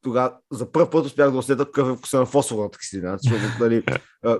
[0.01, 3.85] Тогава за първ път успях да усетя какъв е вкуса на фосфорната киселина, защото нали,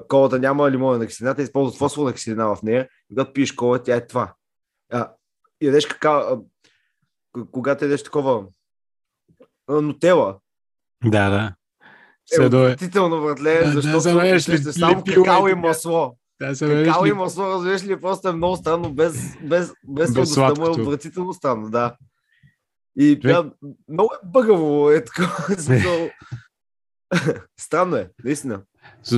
[0.08, 2.89] колата няма лимонена киселина, те използват фосфорна киселина в нея.
[3.08, 4.34] Когато пиеш кола, тя е това.
[4.92, 5.12] А,
[5.62, 6.44] ядеш какао,
[7.52, 8.46] когато ядеш такова
[9.70, 10.39] нотела.
[11.06, 11.56] Да, да.
[12.39, 16.17] Е, отвратително, братле, защото да, да, ще само какао и масло.
[16.41, 20.62] Да, какао и масло, разбираш ли, просто е много странно, без, без, без, без сладкото
[20.62, 21.95] му е отвратително странно, да.
[22.99, 23.51] И да,
[23.89, 25.55] много е бъгаво, е такова.
[27.59, 28.62] Странно е, наистина.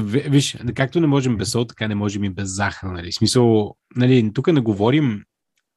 [0.04, 2.88] Виж, както не можем без сол, така не можем и без захар.
[2.88, 3.12] Нали?
[3.12, 5.24] Смисъл, нали, тук не говорим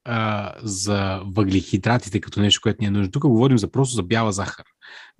[0.05, 3.11] а, за въглехидратите като нещо, което ни е нужно.
[3.11, 4.65] Тук говорим за просто за бяла захар.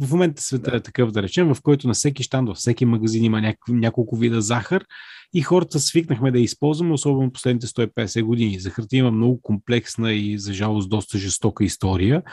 [0.01, 0.77] В момента света да.
[0.77, 4.15] е такъв, да речем, в който на всеки щанд, във всеки магазин има няко, няколко
[4.15, 4.85] вида захар
[5.33, 8.59] и хората свикнахме да я използваме, особено последните 150 години.
[8.59, 12.23] Захарта има много комплексна и, за жалост, доста жестока история,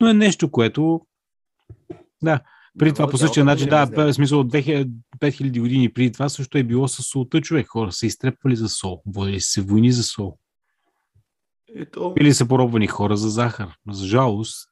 [0.00, 1.00] но е нещо, което
[2.22, 2.40] да,
[2.78, 6.62] при това по същия начин, да, в смисъл от 5000 години преди това също е
[6.62, 7.66] било с солта човек.
[7.66, 10.38] Хора са изтрепвали за сол, водили се войни за сол.
[11.76, 12.14] Ето...
[12.20, 13.68] Или са поробвани хора за захар.
[13.90, 14.68] За жалост.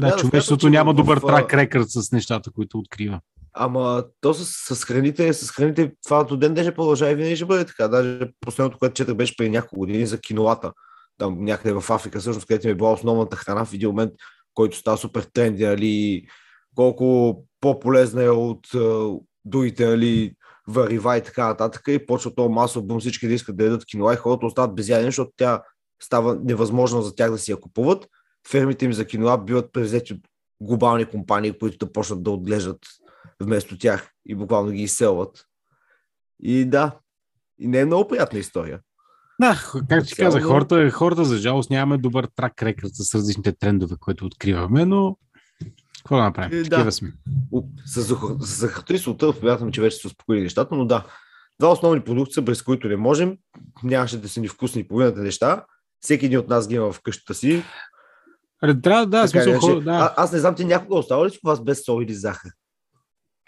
[0.00, 0.96] Да, да човечеството няма в...
[0.96, 3.20] добър трак рекърд с нещата, които открива.
[3.58, 7.44] Ама то с, с храните, с храните това до ден ден продължава и винаги ще
[7.44, 7.88] бъде така.
[7.88, 10.72] Даже последното, което четах беше преди няколко години за кинолата.
[11.18, 14.12] Там някъде в Африка, всъщност, където ми е била основната храна в един момент,
[14.54, 16.26] който става супер тренди, али,
[16.74, 20.34] колко по-полезна е от uh, другите, али,
[20.68, 24.14] варива и така нататък и почва това масово бум всички да искат да ядат киноа
[24.14, 25.62] и хората остават без ядене, защото тя
[26.02, 28.08] става невъзможно за тях да си я купуват.
[28.48, 30.20] Фермите им за киноа биват превзети от
[30.60, 32.78] глобални компании, които да почнат да отглеждат
[33.40, 35.44] вместо тях и буквално ги изселват.
[36.42, 36.98] И да,
[37.58, 38.80] и не е много приятна история.
[39.40, 43.96] Да, както ти казах, хората, хората за жалост нямаме добър трак рекърд с различните трендове,
[44.00, 45.16] които откриваме, но
[45.98, 46.58] какво да направим?
[46.58, 46.70] Е, да.
[46.70, 47.12] Такива сме.
[47.86, 48.02] С
[48.40, 51.06] с захарта и солта смятам, че вече са успокоили нещата, но да.
[51.60, 53.38] Два основни продукта, без които не можем.
[53.82, 55.64] Нямаше да са ни вкусни половината неща.
[56.06, 57.62] Всеки един от нас ги има в къщата си.
[58.82, 59.90] Трябва, да, Така смисъл, хора, да.
[59.90, 62.50] а, аз не знам, ти някога остава ли си вас без сол или захар?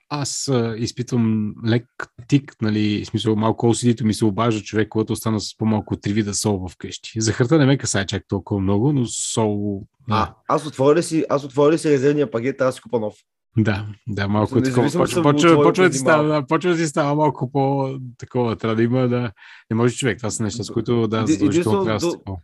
[0.09, 1.85] Аз а, изпитвам лек
[2.29, 6.35] тик, нали, смисъл малко OCD-то ми се обажда човек, който остана с по-малко три вида
[6.35, 7.21] сол вкъщи.
[7.21, 9.83] Захарта не ме касае чак толкова много, но сол...
[10.11, 13.15] А, аз отворя си, аз отворя си резервния пакет, да си купа нов.
[13.57, 14.91] Да, да, малко е такова.
[14.93, 18.57] Почва, почва, почва, да става, почва да ти става малко по-такова.
[18.57, 19.33] Трябва да има да...
[19.71, 22.37] Не може човек, това са неща, с които да, задължително трябва да.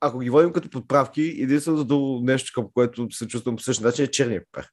[0.00, 4.08] Ако ги водим като подправки, единственото нещо, към което се чувствам по същия начин е
[4.08, 4.68] черния пепер.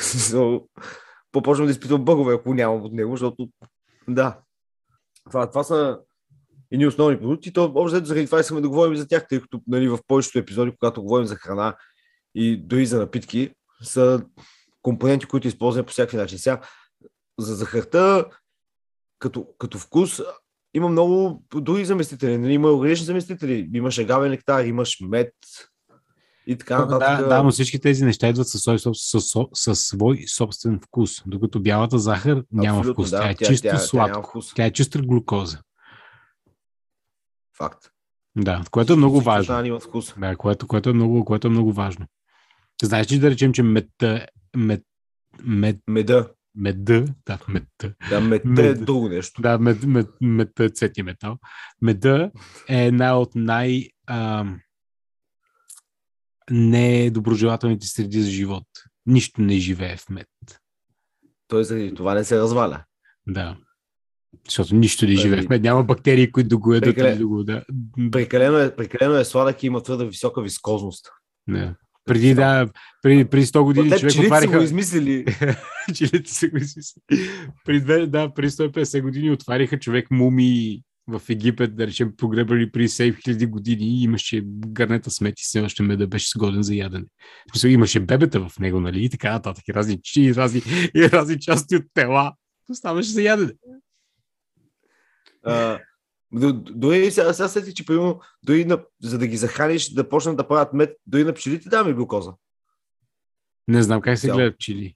[0.00, 0.62] So,
[1.32, 3.48] По-почвам да изпитвам бъгове, ако нямам от него, защото
[4.08, 4.38] да.
[5.30, 5.98] Това, това са
[6.70, 7.52] едни основни продукти.
[7.52, 10.72] То, общо заради това искаме да говорим за тях, тъй като нали, в повечето епизоди,
[10.78, 11.76] когато говорим за храна
[12.34, 13.50] и дори за напитки,
[13.82, 14.22] са
[14.82, 16.38] компоненти, които използваме по всякакви начин.
[16.38, 16.60] Сега,
[17.38, 18.26] за захарта,
[19.18, 20.20] като, като вкус,
[20.74, 22.38] има много други заместители.
[22.38, 22.52] Нали?
[22.52, 23.70] Има органични заместители.
[23.74, 25.32] Имаш агавен нектар, имаш мед
[26.46, 27.20] и така нататък.
[27.20, 31.60] Да, да, но всички тези неща идват със свой, със, със, свой собствен вкус, докато
[31.60, 33.10] бялата захар няма Абсолютно, вкус.
[33.10, 33.20] да.
[33.20, 34.28] Тя е Тя- чисто тя- тя сладко.
[34.28, 34.54] вкус.
[34.54, 35.58] Тя е чиста глюкоза.
[37.58, 37.90] Факт.
[38.36, 39.62] Да, което е много важно.
[40.18, 42.06] Да, което, което, е много, което е много важно.
[42.82, 44.26] Знаеш ли да речем, че медта,
[44.56, 44.82] мед,
[45.42, 46.28] мед, Меда.
[46.54, 48.84] меда, да, медта, Да, медта е Мед.
[48.84, 49.42] друго нещо.
[49.42, 51.38] да, мед, мед, медта е цветния метал.
[51.82, 52.30] Меда
[52.68, 54.60] е една от най- ам,
[56.50, 58.66] недоброжелателните среди за живот.
[59.06, 60.28] Нищо не живее в мед.
[61.48, 62.84] Той заради това не се разваля.
[63.26, 63.56] Да.
[64.44, 65.62] Защото нищо не живее в мед.
[65.62, 67.64] Няма бактерии, които да го ядат Прекале- или да.
[68.10, 71.10] Прекалено е, прекалено е сладък и има твърде висока вискозност.
[71.46, 71.74] не.
[72.04, 72.68] Преди, да,
[73.02, 74.58] преди, преди 100 години Те човек пчелите са отваряха...
[74.58, 75.24] го измислили.
[75.94, 77.30] Чилите са го измислили.
[77.64, 83.46] При, да, при 150 години отваряха човек муми в Египет, да речем, погребали при 7000
[83.46, 87.04] години и имаше гарнета смет и все още меда беше сгоден за ядене.
[87.50, 89.04] Смисъл, имаше бебета в него, нали?
[89.04, 89.64] И така нататък.
[89.68, 90.62] И разни, чи- и разни,
[90.94, 92.32] и разни части от тела.
[92.70, 93.52] Оставаше за ядене.
[95.44, 95.78] До-
[96.32, 100.48] Дори сега, сега сетих, че примерно, дори на, за да ги захраниш, да почнат да
[100.48, 102.32] правят мед, дори на пчелите даваме глюкоза.
[103.68, 104.36] Не знам как се Цяло.
[104.36, 104.94] гледат пчели.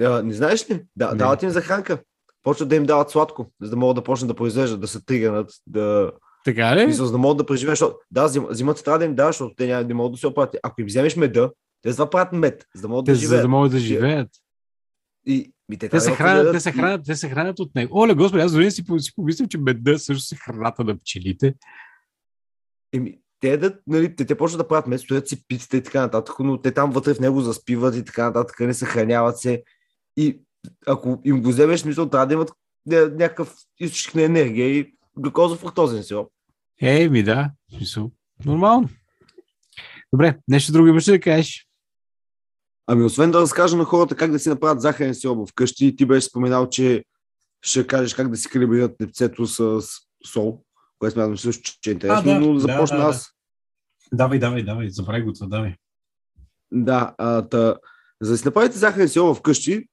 [0.00, 0.84] А, не знаеш ли?
[0.96, 1.16] Да, Не.
[1.16, 1.98] дават им захранка.
[2.42, 5.50] Почват да им дават сладко, за да могат да почнат да произвеждат, да се тригърнат,
[5.66, 6.12] да,
[6.44, 6.86] Така ли?
[6.86, 9.54] Мисля, за да могат да преживеят, защото да, зим, зимата трябва да им даваш, защото
[9.54, 10.56] те няма, не могат да се оправят.
[10.62, 11.50] Ако им вземеш меда,
[11.82, 13.42] те за това правят мед, за да могат Те, да за живеят.
[13.44, 14.28] да могат да живеят.
[15.26, 17.98] И, и те, Те се, да хранят, те, се хранят, те се хранят от него.
[17.98, 21.54] Оле, господи, аз дори си, си помислям, че меда също се храната на пчелите.
[22.92, 26.00] Еми, те, ядат, нали, те, те почват да правят мед, стоят си пиците и така
[26.00, 29.62] нататък, но те там вътре в него заспиват и така нататък, не съхраняват се.
[30.16, 30.40] И
[30.86, 32.52] ако им го вземеш, мисля, трябва да имат
[32.88, 36.28] ня- някакъв източник на енергия и глюкоза фруктозен сироп.
[36.80, 38.10] Е, ми да, смисъл.
[38.44, 38.88] Нормално.
[40.12, 41.66] Добре, нещо друго имаш ли да кажеш?
[42.86, 46.26] Ами, освен да разкажа на хората как да си направят захарен сироп вкъщи, ти беше
[46.26, 47.04] споменал, че
[47.62, 49.82] ще кажеш как да си калибрират лепцето с
[50.32, 50.62] сол,
[50.98, 53.08] което смятам също, че е интересно, А, да, но започна да, да.
[53.08, 53.30] аз.
[54.12, 55.74] Давай, давай, давай, забравяй го това, давай.
[56.72, 57.76] Да, а, та,
[58.20, 59.88] за да си направите захарен сироп вкъщи,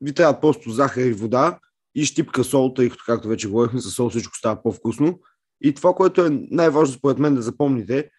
[0.00, 1.58] ви трябва просто захар и вода
[1.94, 5.20] и щипка сол, тъй като, както вече говорихме, с сол всичко става по-вкусно.
[5.60, 8.10] И това, което е най-важно според мен да запомните,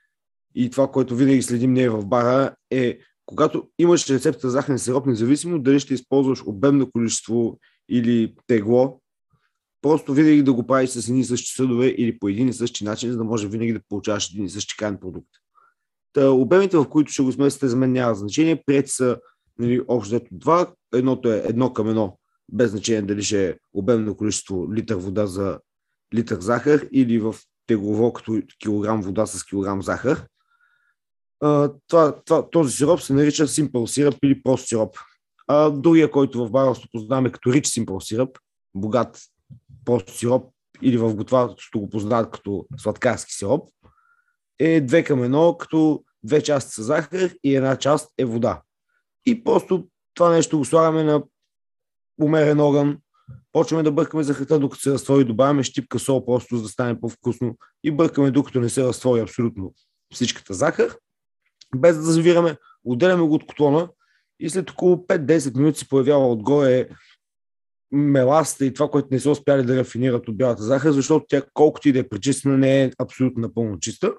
[0.55, 5.05] и това, което винаги следим ние в бара, е когато имаш рецепта за захарен сироп,
[5.05, 7.59] независимо дали ще използваш обемно количество
[7.89, 9.01] или тегло,
[9.81, 12.83] просто винаги да го правиш с едни и същи съдове или по един и същи
[12.83, 15.29] начин, за да може винаги да получаваш един и същи крайен продукт.
[16.13, 18.63] Та, обемите, в които ще го смесите, за мен няма значение.
[18.65, 19.17] Прияти са
[19.59, 20.73] нали, общо взето два.
[20.93, 22.17] Едното е едно към едно,
[22.51, 25.59] без значение дали ще е обемно количество литър вода за
[26.13, 27.35] литър захар или в
[27.67, 30.27] теглово като килограм вода с килограм захар.
[31.39, 34.97] Това, това, този сироп се нарича Simple сироп или прост сироп.
[35.47, 38.37] А другия, който в баровство познаваме като Rich Simple сироп,
[38.75, 39.21] богат
[39.85, 43.69] прост сироп или в готварството го познават като сладкарски сироп,
[44.59, 48.61] е 2 към 1, като две части са захар и една част е вода.
[49.25, 51.23] И просто това нещо го слагаме на
[52.21, 52.97] умерен огън,
[53.51, 57.57] почваме да бъркаме захарта, докато се разтвори, добавяме щипка сол, просто за да стане по-вкусно
[57.83, 59.73] и бъркаме, докато не се разтвори абсолютно
[60.13, 60.95] всичката захар,
[61.75, 63.89] без да завираме, отделяме го от котлона
[64.39, 66.87] и след около 5-10 минути се появява отгоре
[67.91, 71.89] меласта и това, което не са успяли да рафинират от бялата захар, защото тя колкото
[71.89, 74.13] и да е пречистена, не е абсолютно напълно чиста.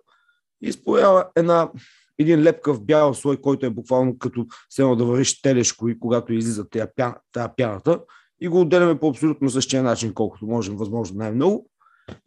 [0.63, 1.71] И споява една,
[2.19, 6.69] един лепкав бял слой, който е буквално като седно да вариш телешко и когато излиза
[6.69, 8.01] тая, пя, тая пяната
[8.41, 11.71] и го отделяме по абсолютно същия начин, колкото можем, възможно най-много.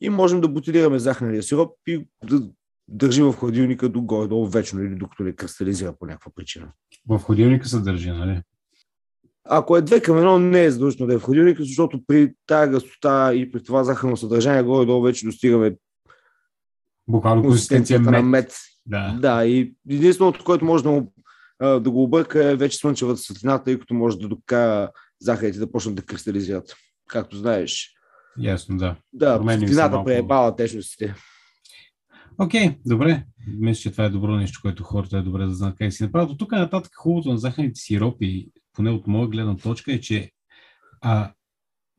[0.02, 2.42] И можем да бутилираме захарния сироп и да
[2.92, 6.68] държи в хладилника до горе-долу вечно или докато не кристализира по някаква причина.
[7.10, 8.42] В хладилника се държи, нали?
[9.44, 12.72] Ако е две към едно, не е задължително да е в хладилника, защото при тази
[12.72, 15.76] гъстота и при това захарно съдържание горе-долу вече достигаме
[17.08, 18.54] Буквално консистенция на мед.
[18.86, 19.18] Да.
[19.22, 21.14] да, и единственото, което може да, му,
[21.62, 25.96] да го обърка е вече слънчевата светлина, тъй като може да докара захарите да почнат
[25.96, 26.76] да кристализират.
[27.10, 27.94] Както знаеш.
[28.40, 28.96] Ясно, да.
[29.14, 31.16] Да, светлината преебава течностите.
[32.42, 33.26] Окей, okay, добре.
[33.48, 36.38] Мисля, че това е добро нещо, което хората е добре да знаят как си направят.
[36.38, 40.32] тук нататък хубавото на захарните сиропи, поне от моя гледна точка, е, че
[41.02, 41.32] а,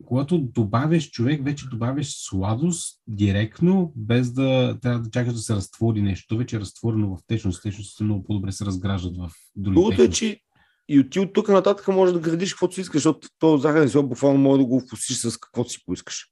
[0.05, 6.03] когато добавяш човек, вече добавяш сладост директно, без да трябва да чакаш да се разтвори
[6.03, 6.27] нещо.
[6.29, 7.63] То вече е разтворено в течност.
[7.63, 10.41] Течностите много по-добре се разграждат в други Другото е, че
[10.89, 14.09] и от, от тук нататък може да градиш каквото си искаш, защото този захарен сироп
[14.09, 16.27] буквално може да го вкусиш с каквото си поискаш.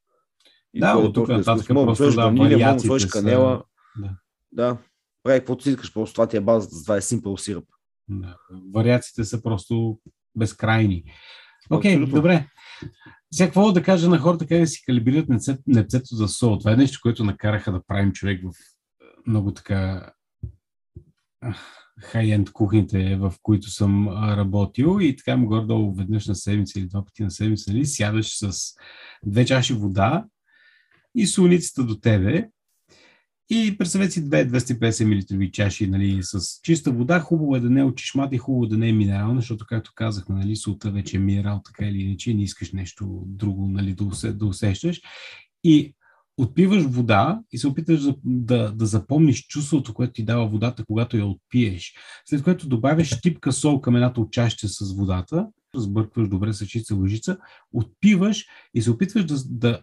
[0.75, 3.51] И да, от тук нататък просто да, ванилия, може да сложиш канела.
[3.51, 3.57] Да.
[3.57, 3.63] да.
[5.23, 7.65] Прави каквото си искаш, просто това ти е базата, това е simple сироп.
[8.09, 8.37] Да.
[8.75, 10.01] Вариациите са просто
[10.37, 11.05] безкрайни.
[11.71, 12.47] Окей, okay, добре.
[13.33, 15.29] Сега какво да кажа на хората, как да си калибрират
[15.67, 16.59] непцето за сол?
[16.59, 18.53] Това е нещо, което накараха да правим човек в
[19.27, 20.13] много така
[22.01, 27.05] хай-енд кухните, в които съм работил и така му гордо веднъж на седмица или два
[27.05, 28.75] пъти на седмица, нали, сядаш с
[29.27, 30.25] две чаши вода
[31.15, 32.49] и солницата до тебе
[33.51, 37.21] и представете си 2-250 мл чаши нали, с чиста вода.
[37.21, 38.01] Хубаво е да не е от
[38.33, 41.61] и хубаво е да не е минерална, защото, както казахме, нали, солта вече е минерал,
[41.65, 45.01] така или иначе, не искаш нещо друго нали, да, усе, да усещаш.
[45.65, 45.95] И
[46.39, 51.17] отпиваш вода и се опиташ да, да, да запомниш чувството, което ти дава водата, когато
[51.17, 51.95] я отпиеш.
[52.25, 56.95] След което добавяш типка сол към едната от чашите с водата, разбъркваш добре с чиста
[56.95, 57.39] лъжица,
[57.73, 59.81] отпиваш и се опитваш да, да,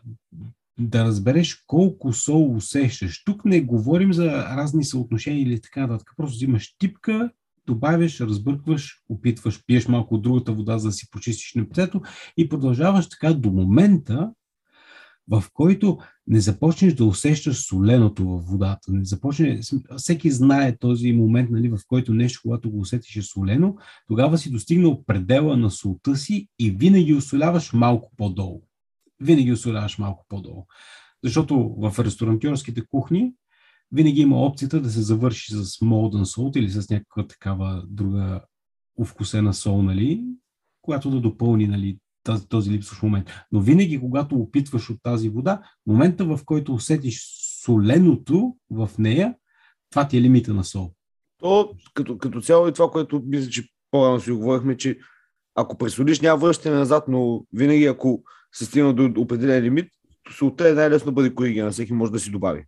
[0.80, 3.24] да разбереш колко сол усещаш.
[3.24, 6.14] Тук не говорим за разни съотношения или така нататък.
[6.18, 7.32] Просто взимаш типка,
[7.68, 12.02] добавяш, разбъркваш, опитваш, пиеш малко от другата вода, за да си почистиш непцето
[12.38, 14.32] и продължаваш така до момента,
[15.28, 15.98] в който
[16.28, 18.92] не започнеш да усещаш соленото в водата.
[18.92, 19.60] Не започне,
[19.98, 23.76] всеки знае този момент, нали, в който нещо, когато го усетиш е солено,
[24.08, 28.62] тогава си достигнал предела на солта си и винаги усоляваш малко по-долу
[29.20, 30.66] винаги осоляваш малко по-долу.
[31.24, 33.34] Защото в ресторантьорските кухни
[33.92, 38.42] винаги има опцията да се завърши с molten salt или с някаква такава друга
[38.98, 40.24] увкусена сол, нали,
[40.82, 43.30] която да допълни нали, този, този липсващ момент.
[43.52, 47.22] Но винаги, когато опитваш от тази вода, момента в който усетиш
[47.66, 49.36] соленото в нея,
[49.90, 50.92] това ти е лимита на сол.
[51.40, 54.98] То, като, като цяло и това, което мисля, че по-рано си говорихме, че
[55.56, 58.24] ако пресолиш, няма връщане назад, но винаги ако
[58.56, 59.90] се стигна до определен лимит,
[60.38, 62.66] солта е най-лесно бъде коригирана, всеки може да си добави.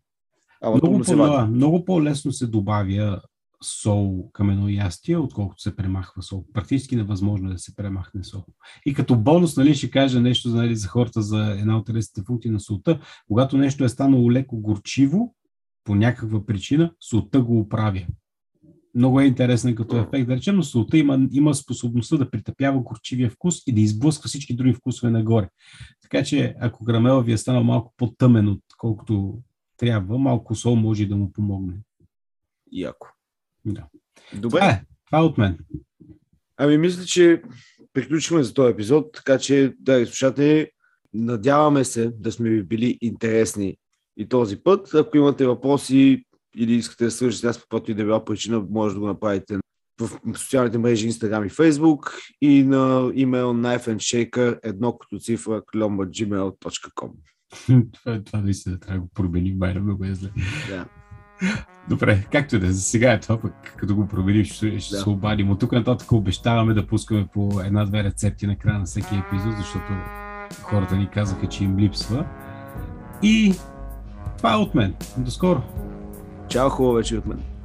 [0.62, 3.22] Ама много, по, да, много по-лесно се добавя
[3.64, 6.46] сол към едно ястие, отколкото се премахва сол.
[6.54, 8.44] Практически невъзможно е да се премахне сол.
[8.86, 12.52] И като бонус, нали, ще кажа нещо нали, за хората за една от телесните функции
[12.52, 13.00] на солта.
[13.28, 15.36] Когато нещо е станало леко горчиво,
[15.84, 18.06] по някаква причина, солта го оправя
[18.98, 23.30] много е интересен като ефект, да речем, но солта има, има способността да притъпява горчивия
[23.30, 25.50] вкус и да изблъсква всички други вкусове нагоре.
[26.02, 29.40] Така че, ако грамела ви е станал малко по-тъмен, отколкото
[29.78, 31.74] трябва, малко сол може да му помогне.
[32.72, 33.08] Яко.
[33.66, 33.86] Да.
[34.34, 34.60] Добре.
[34.60, 35.58] Това е, това е от мен.
[36.58, 37.42] Ами, мисля, че
[37.94, 40.68] приключихме за този епизод, така че, да, слушатели,
[41.14, 43.78] надяваме се да сме ви били интересни
[44.18, 44.94] и този път.
[44.94, 46.24] Ако имате въпроси,
[46.58, 49.58] или искате да свържете с каквато и да била причина, може да го направите
[50.02, 57.12] в социалните мрежи Instagram и Facebook и на имейл knifeandshaker едно като цифра klomba.gmail.com
[57.94, 60.30] това, това наистина трябва да го променим, майна много е зле.
[60.70, 60.86] Да.
[61.90, 64.96] Добре, както и да е, за сега е това, пък като го променим, ще, ще
[64.96, 65.02] да.
[65.02, 65.52] се обадим.
[65.52, 69.94] От тук нататък обещаваме да пускаме по една-две рецепти на края на всеки епизод, защото
[70.62, 72.26] хората ни казаха, че им липсва.
[73.24, 73.54] И
[74.38, 74.96] това е от мен.
[75.18, 75.64] До скоро!
[76.50, 77.57] Чао, хубаво вечер от мен.